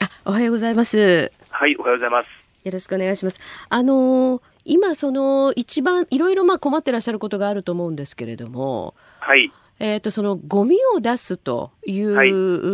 [0.00, 1.32] あおはようございます。
[1.48, 2.28] はい、おはようございます。
[2.64, 3.40] よろしくお願いします。
[3.68, 9.50] あのー、今その一番いろいろまあ困ってらっしゃることがあると思うんですけれども、はい。
[9.82, 12.32] えーと、そのゴミを出すという、はい、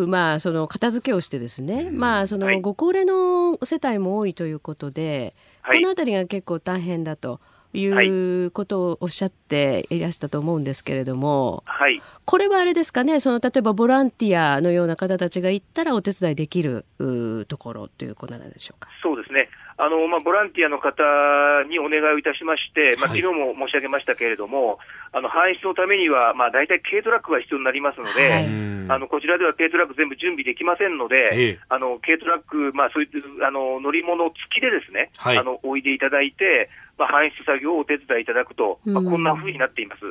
[0.08, 7.40] まあ、その片付けをしてですね、まあ、そのご高齢の世帯も多いということで、はい、この辺りが結構大変だと
[7.72, 16.86] いうことをおっしゃっていらしたと思うんですけれども、はい、これはあれですかねその例えばボランティアのような方たちが行ったらお手伝いできる
[17.48, 18.88] ところということなんでしょうか？
[19.02, 21.04] そうですねあのまあ、ボランティアの方
[21.68, 24.80] にお願いをいたしまして、まあ、昨日も申し上げましたけれども、
[25.12, 28.46] はい、あの搬出のためには、まあ、大体軽トラックが必要になりますので、はい、
[28.88, 40.08] あのこちらでは軽トラック全部準備できませんので、ええ、あの軽トラック、まあ、そういうあの乗り物付きでですね、はい、あのおいでいただいて、まあ、搬出作業をお手伝いいただくと、まあ、こんなふうになっています。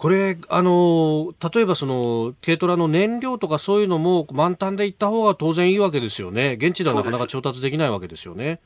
[0.00, 6.56] これ、あの、例えばその、軽トラの燃料とかそういうのも満タンで行った方が当然いいわけですよね。
[6.58, 8.60] 現地ではなかなか調達できないわけですよね。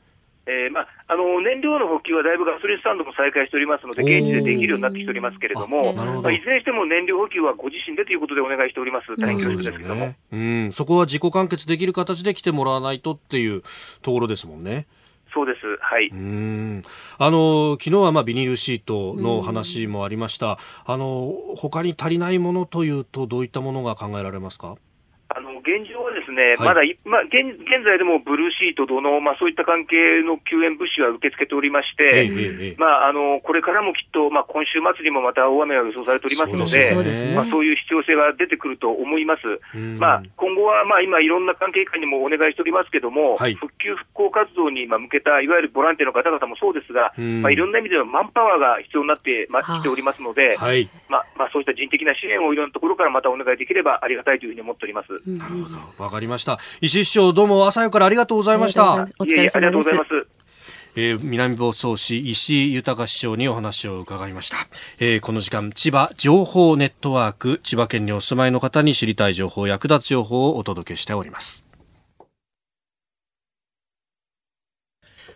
[0.47, 13.63] えーまあ、あの燃料の補給はだいぶガソリンスタンドも再開しておりますので、現地でできるようになってきておりますけれども、まあ、いずれにしても燃料補給はご自身でということでお願いしております、大変恐縮ですけども、ね、うん、そこは自己完結できる形で来てもらわないとっていう
[14.01, 14.85] ところですもんね。
[15.35, 15.59] そうです。
[15.81, 16.07] はい。
[16.11, 16.83] うん
[17.19, 20.57] あの昨日はまあビニールシートの話もありました。
[20.85, 24.77] あの他に足りないものというとどういったものが考えられますか？
[25.65, 39.43] 現現状はですね、はい、まだ、まあ現、現在でもブルーシート等の、まあ、そういった関係の救援物資は受け付けておりまして、まあ、あのこれからもきっと、まあ、今週末にもまた大雨が予想されておりますので、そう、ね、まあ、そういう必要性が出てくると思います。
[39.99, 55.11] まあ、今後は、まあ、今、いろんな関係機関にもお願いしておりますけれども、はい、復旧・復興活動に向けた、いわゆるボランティアの方々もそうですが、まあ、いろんな意味でのマンパワーが必要になってま、きておりますので、はい、まあまあ、そういった人的な支援をいろんなところからまたお願いできればありがたいというふうに思っております。
[55.27, 56.03] なるほど。
[56.03, 56.59] わかりました。
[56.81, 59.07] 石井市長、どうも朝よからありがとうございました。
[59.19, 59.89] お疲れ様です。
[60.97, 64.57] えー、南房総市石井豊市長にお話を伺いました、
[64.99, 71.64] えー、この時間千葉情報ネットワーク千葉県にお住まいの方に知りたい情報役立つ情報をお届けしております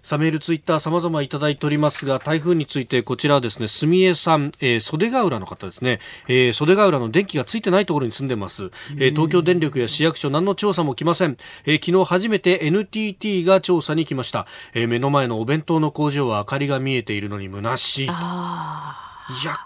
[0.10, 8.72] さメール、ツイッター、様々いただいておりますが、台風について、こちらはですね、住江さん、えー、袖ヶ浦の方ですね、えー、袖ヶ浦の電気がついてないところに住んでます。
[8.98, 11.38] えー、東京電力や市役所、何の調査も来ません。
[11.66, 14.48] えー、昨日初めて NTT が調査に来ました。
[14.74, 18.04] えー、目の前のお弁当の工場は明かりが見えているのに虚しい。
[18.06, 18.16] いや、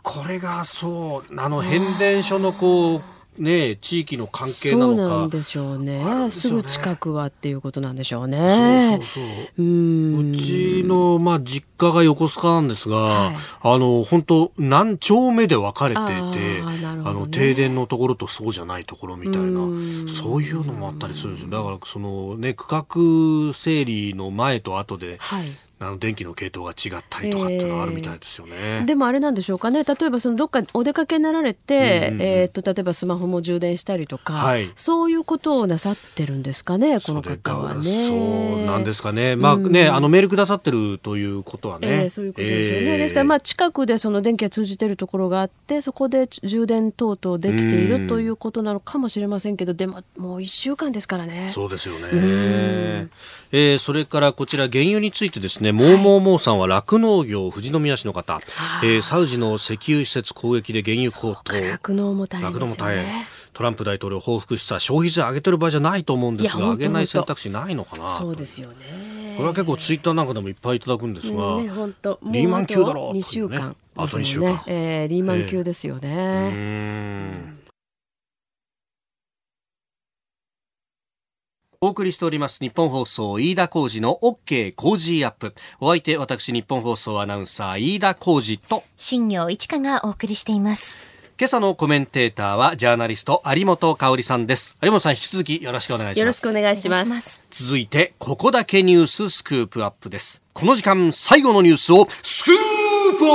[0.03, 4.95] これがそう、あの、変電所のこう、ね、地域の関係なのか。
[4.95, 8.99] そうなんでしょうね、ね、すぐ近くはっていうことなんでしょうね。
[8.99, 9.23] そうそう
[9.57, 10.31] そう。
[10.31, 19.59] うちの、まあ、実家が横須賀なんですが、はい、あの本当何丁目で分かれていてあ、ね、の停電のところとそうじゃないところみたいな
[20.11, 21.49] そういうのもあったりするんですよ。
[21.49, 25.45] だからその、ね、区画整理の前と後で、はい
[25.83, 29.83] あの電気の系統が違ったりとかっていうのがあるみたいですよね、えー、でもあれなんでしょうかね。
[29.83, 38.07] 例えばそのどっかお出かけになられて、うんうんうん、えーと、例えばスマホも充電したりとか、はい、そういうことをなさってるんですかねこの方はね。
[38.07, 39.35] そうなんですかね。
[39.35, 51.49] まあね、うん、あのメールくださってるということはね、えー、そういうことですよね、えー、ですからまあ近くでその電気が通じてるところがあってそこで充電等々できているということなのかもしれませんけどでももう1週間ですからね。
[51.53, 52.09] そうですよね、
[53.51, 58.39] えー、それからこちら原油についてですねもうもうもうさんは酪農業富士宮市の方、
[58.83, 61.53] えー、サウジの石油施設攻撃で原油高騰。
[61.53, 63.27] 酪農も大変ですよね。
[63.53, 69.35] トランプ大統領報復した消費税上げてる場合じゃないと思うんですが上げない選択肢ないのかなそうですよね。
[69.37, 77.62] これは結構ツイッターなんかでもいっぱいいただくんですが、ね、リーマン級だろう、ね、2週間、あと2週間、えー、リーマン級ですよね、えー
[81.83, 85.53] お送りしております日本放送飯田浩二の OK 工事アップ。
[85.81, 90.97] お相手私日本放送アナウンサー飯田浩二と新業一華がお送りしています。
[91.37, 94.77] 今朝のコメンテーターはジャーナリスト有本香里さんです。
[94.81, 96.19] 有本さん引き続きよろしくお願いします。
[96.19, 97.43] よろしくお願いします。
[97.51, 100.41] 続いてここだけニューススクープアップです。
[100.53, 103.25] この時間最後のニュースをスクープ!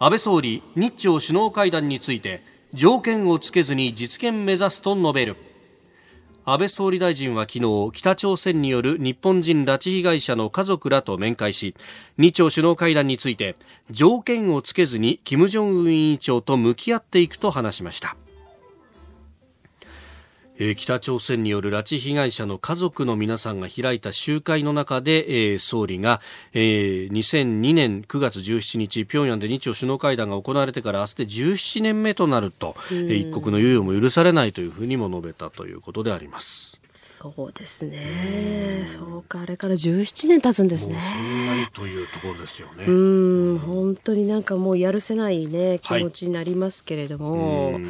[0.00, 5.36] 安倍総理日朝首脳会談について条件をつけずに実現目指すと述べる。
[6.44, 11.74] 安倍総理大臣は昨日北朝鮮による日本人拉致被害者の家族らと面会し
[12.18, 13.56] 日朝首脳会談について
[13.90, 18.16] 条件をつけずに金正恩委員長と向き合っていくと話しました。
[20.56, 26.20] えー、北朝鮮による拉致被害者の家族の皆さんが開いた集会の中で、えー、総理が、
[26.52, 36.80] えー、2002年9月17日平壌で日朝首脳会談が行われてから明日で17年目となると、えー、一国の猶予も許されないというふうにも述べたということであります。
[36.90, 38.84] そうですね。
[38.86, 41.00] そうか、あれから17年経つんですね。
[41.00, 42.84] そんなにというところですよね。
[42.86, 42.90] う
[43.54, 47.72] ん、本当になんかもうやるせないね、気持ちになりますけれども。
[47.72, 47.82] はい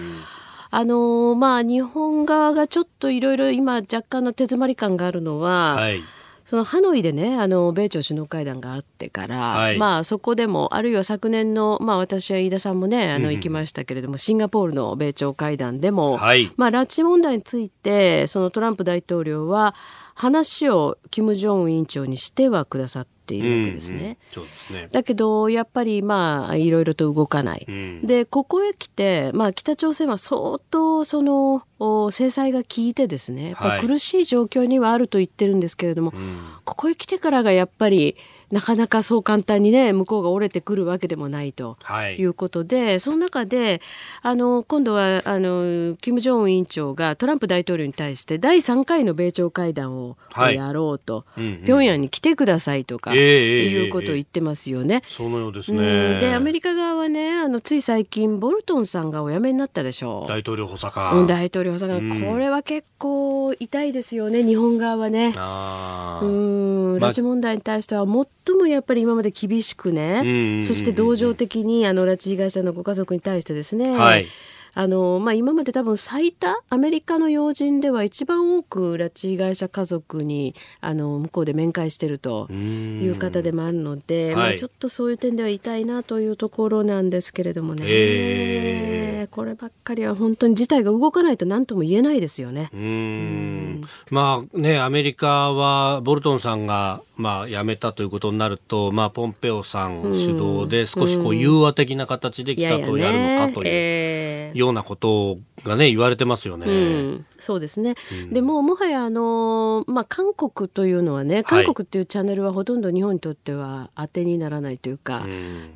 [0.76, 6.00] あのまあ、日本側がちょっといろいろ今若干の手詰まり感があるのは、はい、
[6.44, 19.76] そのハノイでねあの米朝首脳会談があってから、はい、まあ、そこでもあるいは昨年の、まあ、私は飯田さんもねあの行きましたけれども、うん、シンガポールの米朝会談でも、はい、まあ、拉致問題についてそのトランプ大統領は
[20.14, 24.18] 話を金正恩委員長にしてはくださっているわけですね。
[24.36, 24.88] うんうん、すね。
[24.92, 27.66] だけどやっぱりまあいろいろと動かない。
[27.68, 31.64] うん、でここへ来て、まあ、北朝鮮は相当その
[32.10, 33.54] 制裁が効いてですね。
[33.80, 36.20] 苦しい状況にはあると言ってるんですけれども、はい、
[36.64, 38.16] ここへ来てからがやっぱり
[38.54, 41.76] なかなかそう簡単にね向こうが折れてくるわけでもないと
[42.16, 42.22] い。
[42.22, 43.82] うことで、はい、その中で
[44.22, 55.02] あの今度はあの金正恩委員長がトランプ大統領に対して第3回の米朝会談をやろうと、はいうんうん、平壌に来てくださいとか、いうことを言ってますよね。
[55.08, 60.28] そのようですね、でアメリカ側はねあのつい最近ボルトンさんがお辞めになったでしょう。
[60.28, 65.28] 大統領補佐官、うん、大統領補佐官、うん、これは結構痛いですよね日本側はね。
[65.28, 66.98] うん。
[66.98, 74.26] 拉致問題に対してはもっ最もやっぱり今まで厳しくね、そして同情的にあの拉致被害者のご家族に対してですね、はい
[74.74, 92.70] あの、まあ、今まで多分最多アメリカの要人では一番多く拉致被害者家族にあの向こうで面会しているという方でもあるので、まあ、ちょっとそういう点では痛いなというところなんですけれどもね、えー、こればっかりは本当に事態が動かないと何とも言えないですよね。
[92.72, 93.82] うん。
[94.10, 106.66] まあねアメリカはボルトンさんがまあ、辞めたということになると、まあ、ポンペオさん主導で少しこう融和的な形できたとやるのかというようなことがね言われてますよね。
[106.66, 115.24] うん、そうですね、うん、でももはやあの、まあ、韓国というのはね韓国っていうチャンネルはほとんど日本にとっては当てにならないというか、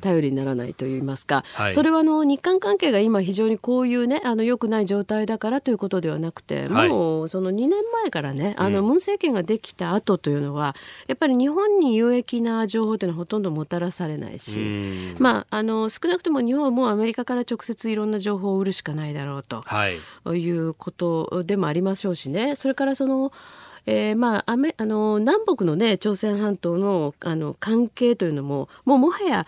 [0.01, 7.71] 頼りにならないといいますか、はい、それはあの日韓関係が今非常にこういうねあの良くない状態だからということではなくて、もうその2年
[8.03, 10.75] 前からねあのムン政権ができた後というのは
[11.07, 19.99] やっぱりり日本に有益な情報というのはほとんどもたらされないし、まあ、あの少なくとも日本はもうアメリカから直接いろんな情報を売るしかないだろうと、はい、
[20.29, 22.55] いうことでもありましょうしね。
[22.55, 23.31] それからその
[23.85, 29.47] えー、まあ、アメあの南北の、ね、朝鮮半島のあの関係というのももうもはや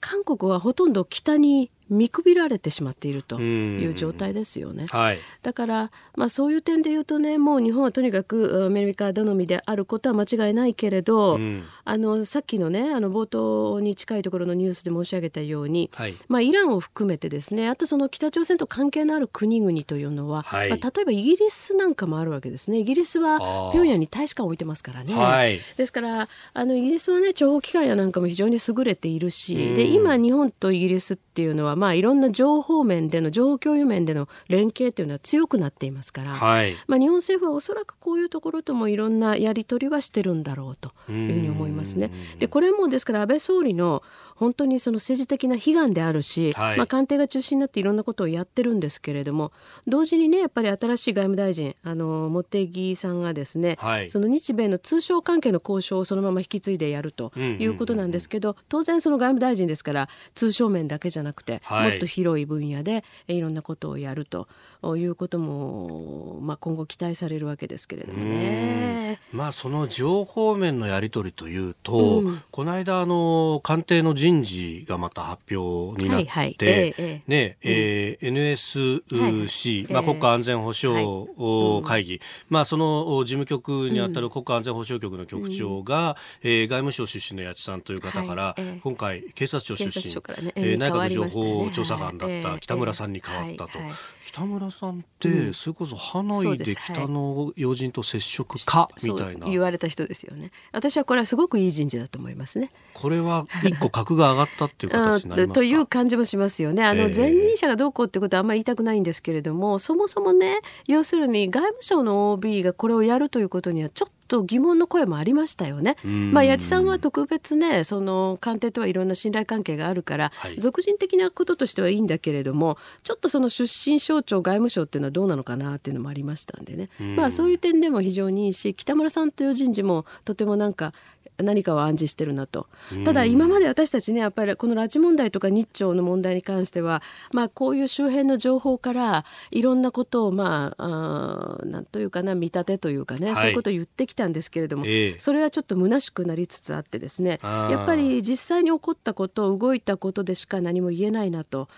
[0.00, 4.86] 韓国はほとんど北に見くびられてしまっているという状態ですよね。
[4.88, 22.78] はい、だから、まあ、そういう点で言うとねもう日本はとにかくアメリカ頼みであることは間違いないけれど、うん、あのさっきのねあの冒頭に近いところのニュースで申し上げたように、はい、まあ、イランを含めてですねあとその北朝鮮と関係のある国々というのは、はい、まあ、例えばイギリスなんかもあるわけですね。
[22.78, 23.38] イギリスは
[23.72, 25.60] 平壌に大使館を置いてますからね。
[25.76, 42.12] ですからあのイギリスはね諜報機関やなんかも非常に優れているし、うん、で今日本とイギリスっていうのはまあ、いろんな情報面での情報共有面での連携というのは強くなっていますから、はい、まあ、日本政府はおそらくこういうところともいろんなやり取りはしてるんだろうというふうに思いますね。
[42.38, 44.04] でこれもですから安倍総理の
[44.36, 49.52] 本当にその政治的な悲願であるし、はい、まあ、官邸が中心になっていろんなことをやってるんですけれども
[49.86, 64.48] 同時にねやっぱり新しい外務大臣あの茂木さんがですね、はい、その日米の通商関係の交渉をそのまま引き継いでやるということなんですけど、当然その外務大臣ですから通商面だけじゃなくて、はい、もっと広い分野でいろんなことをやると
[64.96, 69.20] いうことも、まあ、今後期待されるわけですけれどもね。
[69.32, 90.14] まあ、その情報面のやり取りというと、うん、この間あの官邸の人事がまた発表になって、はいはい、えねえー、NSC、はい、まあ、国家安全保障会議、まあ、その事務局にあたる国家安全保障局の局長が、うん、えー、外務省出身の八千さんという方から、今回警察庁出身、
[90.44, 90.52] ね。
[90.56, 93.78] えー、内閣情報調査官だった北村さんに変わったと。
[94.22, 99.46] 北村さんって、それこそハノイで北の要人と接触か、みたいな。
[99.46, 100.50] 言われた人ですよね。
[100.72, 102.70] 私はこれはすごくいい人事だと思いますね。
[102.94, 106.84] これは一個格が上がったっていう形になりますという感じもしますよね。
[106.84, 115.96] あの前任者がどうこうってことはあんまり言いたくないんですけれどもそもそもね要するに外務省の OB がこれをやるということにはちょっとと疑問の声もありましたよね。
[116.04, 130.94] まあ、八千さんは特別ねその官邸とはいろんな信頼関係があるから、はい、俗人的なこととしてはいいんだけれどもちょっとその出身省庁外務省っていうのはどうなのかなっていうのもありましたんでね、まあ、そういう点でも非常にいいし北村さんという人事もとてもなんか
[131.42, 132.66] 何かを暗示してるなと。
[133.04, 151.68] ただ今まで私たちねやっぱりこの拉致問題とか日朝の問題に関しては、まあ、こういう周辺の情報からいろんなことをまああなんというかな見立てというかね、はい、そういうことを言ってきたんですけれども、えー、それはちょっと虚しくなりつつあってですねやっぱり実際に起こったこと動いたことでしか何も言えないなと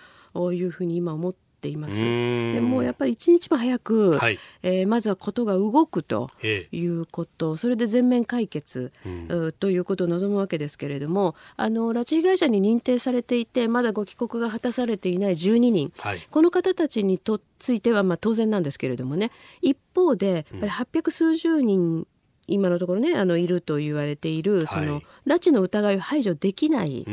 [0.53, 1.35] いうふうに今思っ
[1.65, 2.03] てています。
[2.03, 6.29] でもやっぱり一日も早く、はい、えー、まずはことが動くと
[6.71, 9.09] いうこと、それで全面解決、う
[9.47, 19.31] ん、ということを望むわけですけれどもあの拉致被害者に認定されていてまだご帰国が果たされていない12人、はい、この方たちにとついてはまあ当然なんですけれどもね。
[19.61, 22.05] 一方でやっぱり800数十人
[22.47, 27.11] 今のところねあのいると言われているその、拉致の疑いを排除できない、え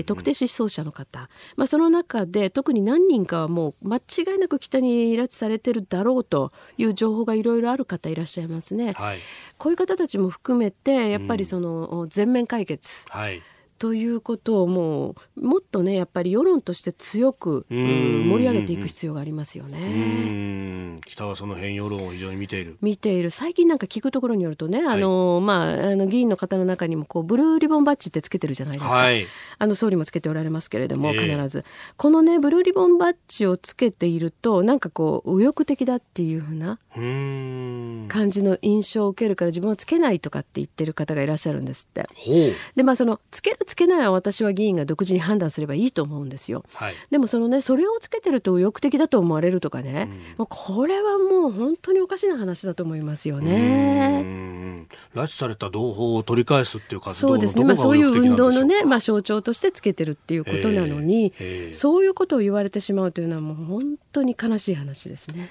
[0.00, 8.92] ー、特定失踪者の方、まあ、その中で特に何人かはもう間違いなく北に拉致されてるだろうという情報がいろいろある方いらっしゃいますね。
[8.92, 9.18] はい、
[9.58, 13.42] こういう方たちも含めてやっぱりその全面解決、はい
[13.84, 20.96] ということをもうもっとねやっぱり世論として強く盛り上げていく必要がありますよね。
[21.04, 22.78] 北はその辺世論を非常に見ている。
[22.80, 23.28] 見ている。
[23.28, 29.26] 最近なんか聞くところによるとね、あのまああの議員の方の中にもこうブルーリボンバッジってつけてるじゃないですか、はい、
[29.58, 31.66] あの総理もつけておられますけれども、必ず。
[31.98, 36.78] このねブルーリボンバッジをつけているとなんかこう右翼的だっていうふうな
[38.08, 42.08] 感じの印象を受けるから自分はつけないとかって言ってる方がいらっしゃるんですって。
[42.74, 46.64] でまあそのつけるつつけないは私は議員が独自に判断すればいいと思うんですよ。
[46.74, 50.08] はい、でもそのねそれをつけてると右翼的だと思われるとかね、
[50.38, 54.86] うん、これはもう本当におかしな話だと思いますよね。
[55.12, 61.70] 拉致された同胞を取り返すっていう活動そうですね、まあ、そういう運動のね、まあ、象徴としてつけてるっていうことなのに、えーえ。
[61.70, 65.50] ー、そういうことを言われてしまうというのはもう本当に悲しい話ですね。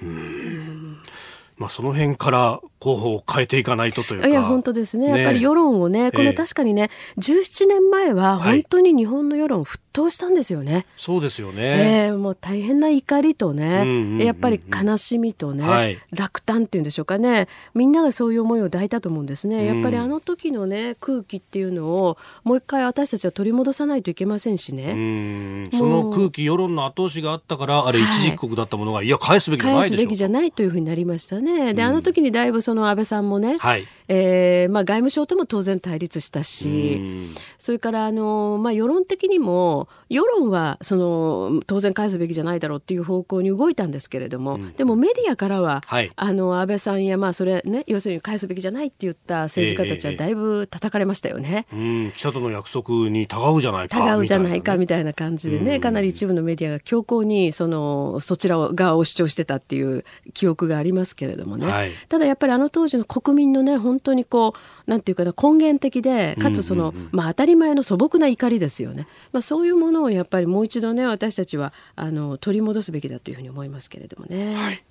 [1.57, 4.27] まあ、その辺から候補を変えていかないとというか。
[4.27, 5.13] いや、本当ですね。
[5.13, 10.73] ねやっぱり世論をね、これ確かにね、えー、17年前は本当に日本の世論沸騰したんですよね。
[10.73, 12.07] はい、そうですよね。
[12.07, 17.47] えー、もう大変な怒りとね、やっぱり悲しみとね、はい、落胆っていうんでしょうかね。
[17.73, 19.65] みんながそういう思いを抱いたと思うんですね。
[19.65, 25.69] やっぱりあの時のね、空気っていうのを、もう一回私たちは取り戻さないといけませんしね。
[25.77, 31.73] その空気、世論の後押しがあったから、あれ一時帰国だったものが、はい、いや、返すべきじゃないでしょ返すべきじゃないというふうになりましたね。
[31.73, 51.65] で、あの時にだいぶそのの安倍さんもね、はい、えー、まあ、外務省とも当然対立したし、それからあの、まあ、世論的にも、世論はその当然返すべきじゃないだろうっていう方向に動いたんですけれども、うん、でもメディアからは、はい、あの安倍さんや、まあ、それね、要するに返すべきじゃないって言った政治家たちはだいぶ叩かれましたよね。
[51.71, 52.11] えー、うん。
[52.11, 64.53] 北との約束にたがうじゃないかたがうじゃないかみたいな感じでね、かなり一部のメディアが強硬にそのそちら側を主張してたっていう記憶がありますけれどもね、はい、ただやっぱりあの当時の国民のね本当にこ
[64.87, 74.55] うなんていうかな根源的でかつその、まあ、当たり前の素朴な怒りですよね、まあ、そういうものをやっぱりもう一度ね私たちはあの取り戻すべきだというふうに思いますけれどもね。
[74.55, 74.83] はい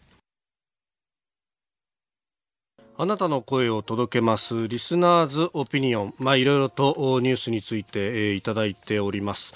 [2.99, 9.55] あなたの声を届けますリスナーズオピニオン、まあ、いろいろとニュースについて、えー、いただいております。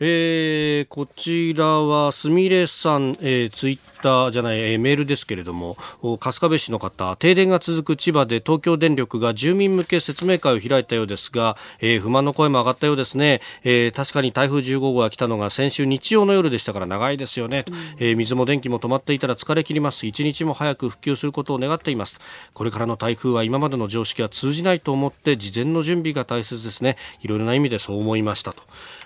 [0.00, 5.76] えー、こちらはすみれさん、えー、ツイッターじゃない、えー、メールですけれども
[6.20, 20.06] 春日部市の方停電が続く千葉で東京電力が住民向け説明会を開いたようですが、えー、不満の声も上がったようですね、えー、確かに台風15号が来たのが先週日曜の夜でしたから長いですよね、うん、えー、水も電気も止まっていたら疲れ切ります。
[20.06, 22.20] 一日も早く復旧することを願っています。
[22.54, 26.96] これからの台風は今までの常識は通じないと思って事前の準備が大切ですね。
[27.20, 28.62] いろいろな意味でそう思いましたと。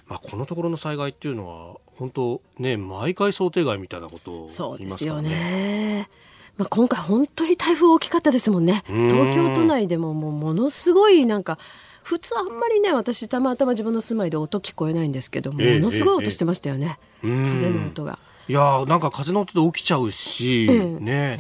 [0.09, 5.29] まあ、このところの災害っていうのは本当ね毎回想定外みたいなことを言いますからね。
[5.31, 6.09] ね
[6.57, 8.83] まあ、今回本当に台風大きかったですもんね。
[8.87, 11.59] 東京都内でももうものすごいなんか
[12.03, 18.18] 普通あんまりね私たまたま自分の住まいで音聞こえないんですけども、ものすごい音してましたよね、えーえー、風の音が。
[18.49, 21.38] いやなんか風の音で起きちゃうし、うん、ね。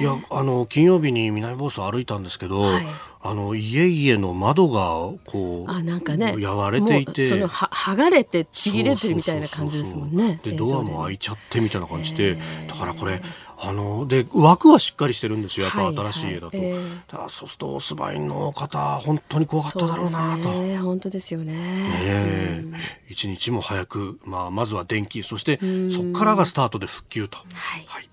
[0.00, 2.86] いやあの金曜日に南房総歩いたんですけど、はい、
[3.22, 7.28] あの家々の窓がこうあなんかねやわれていて。
[7.28, 10.40] そのは剥がれてちぎれてるみたいな感じですもんね。
[10.42, 12.36] でドアも開いちゃってみたいな感じで。
[12.68, 13.22] だからこれ
[13.66, 16.56] あので枠はしっかりしてるんですよ、やっぱ新しい家だと。
[16.56, 20.62] はいはいえー、だからそうすると、お住まいの方、本当に怖かっただろうなと。
[20.62, 21.54] ね、本当ですよね。
[21.54, 22.64] ね
[23.08, 25.58] 一日も早く、まあ、まずは電気、そして
[25.90, 27.38] そこからがスタートで復旧と。
[27.38, 28.08] はい、はい、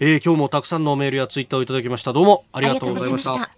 [0.00, 2.12] えー、今日もたくさんのメールやツイッターをいただきました。
[2.12, 3.57] どうもありがとうございました。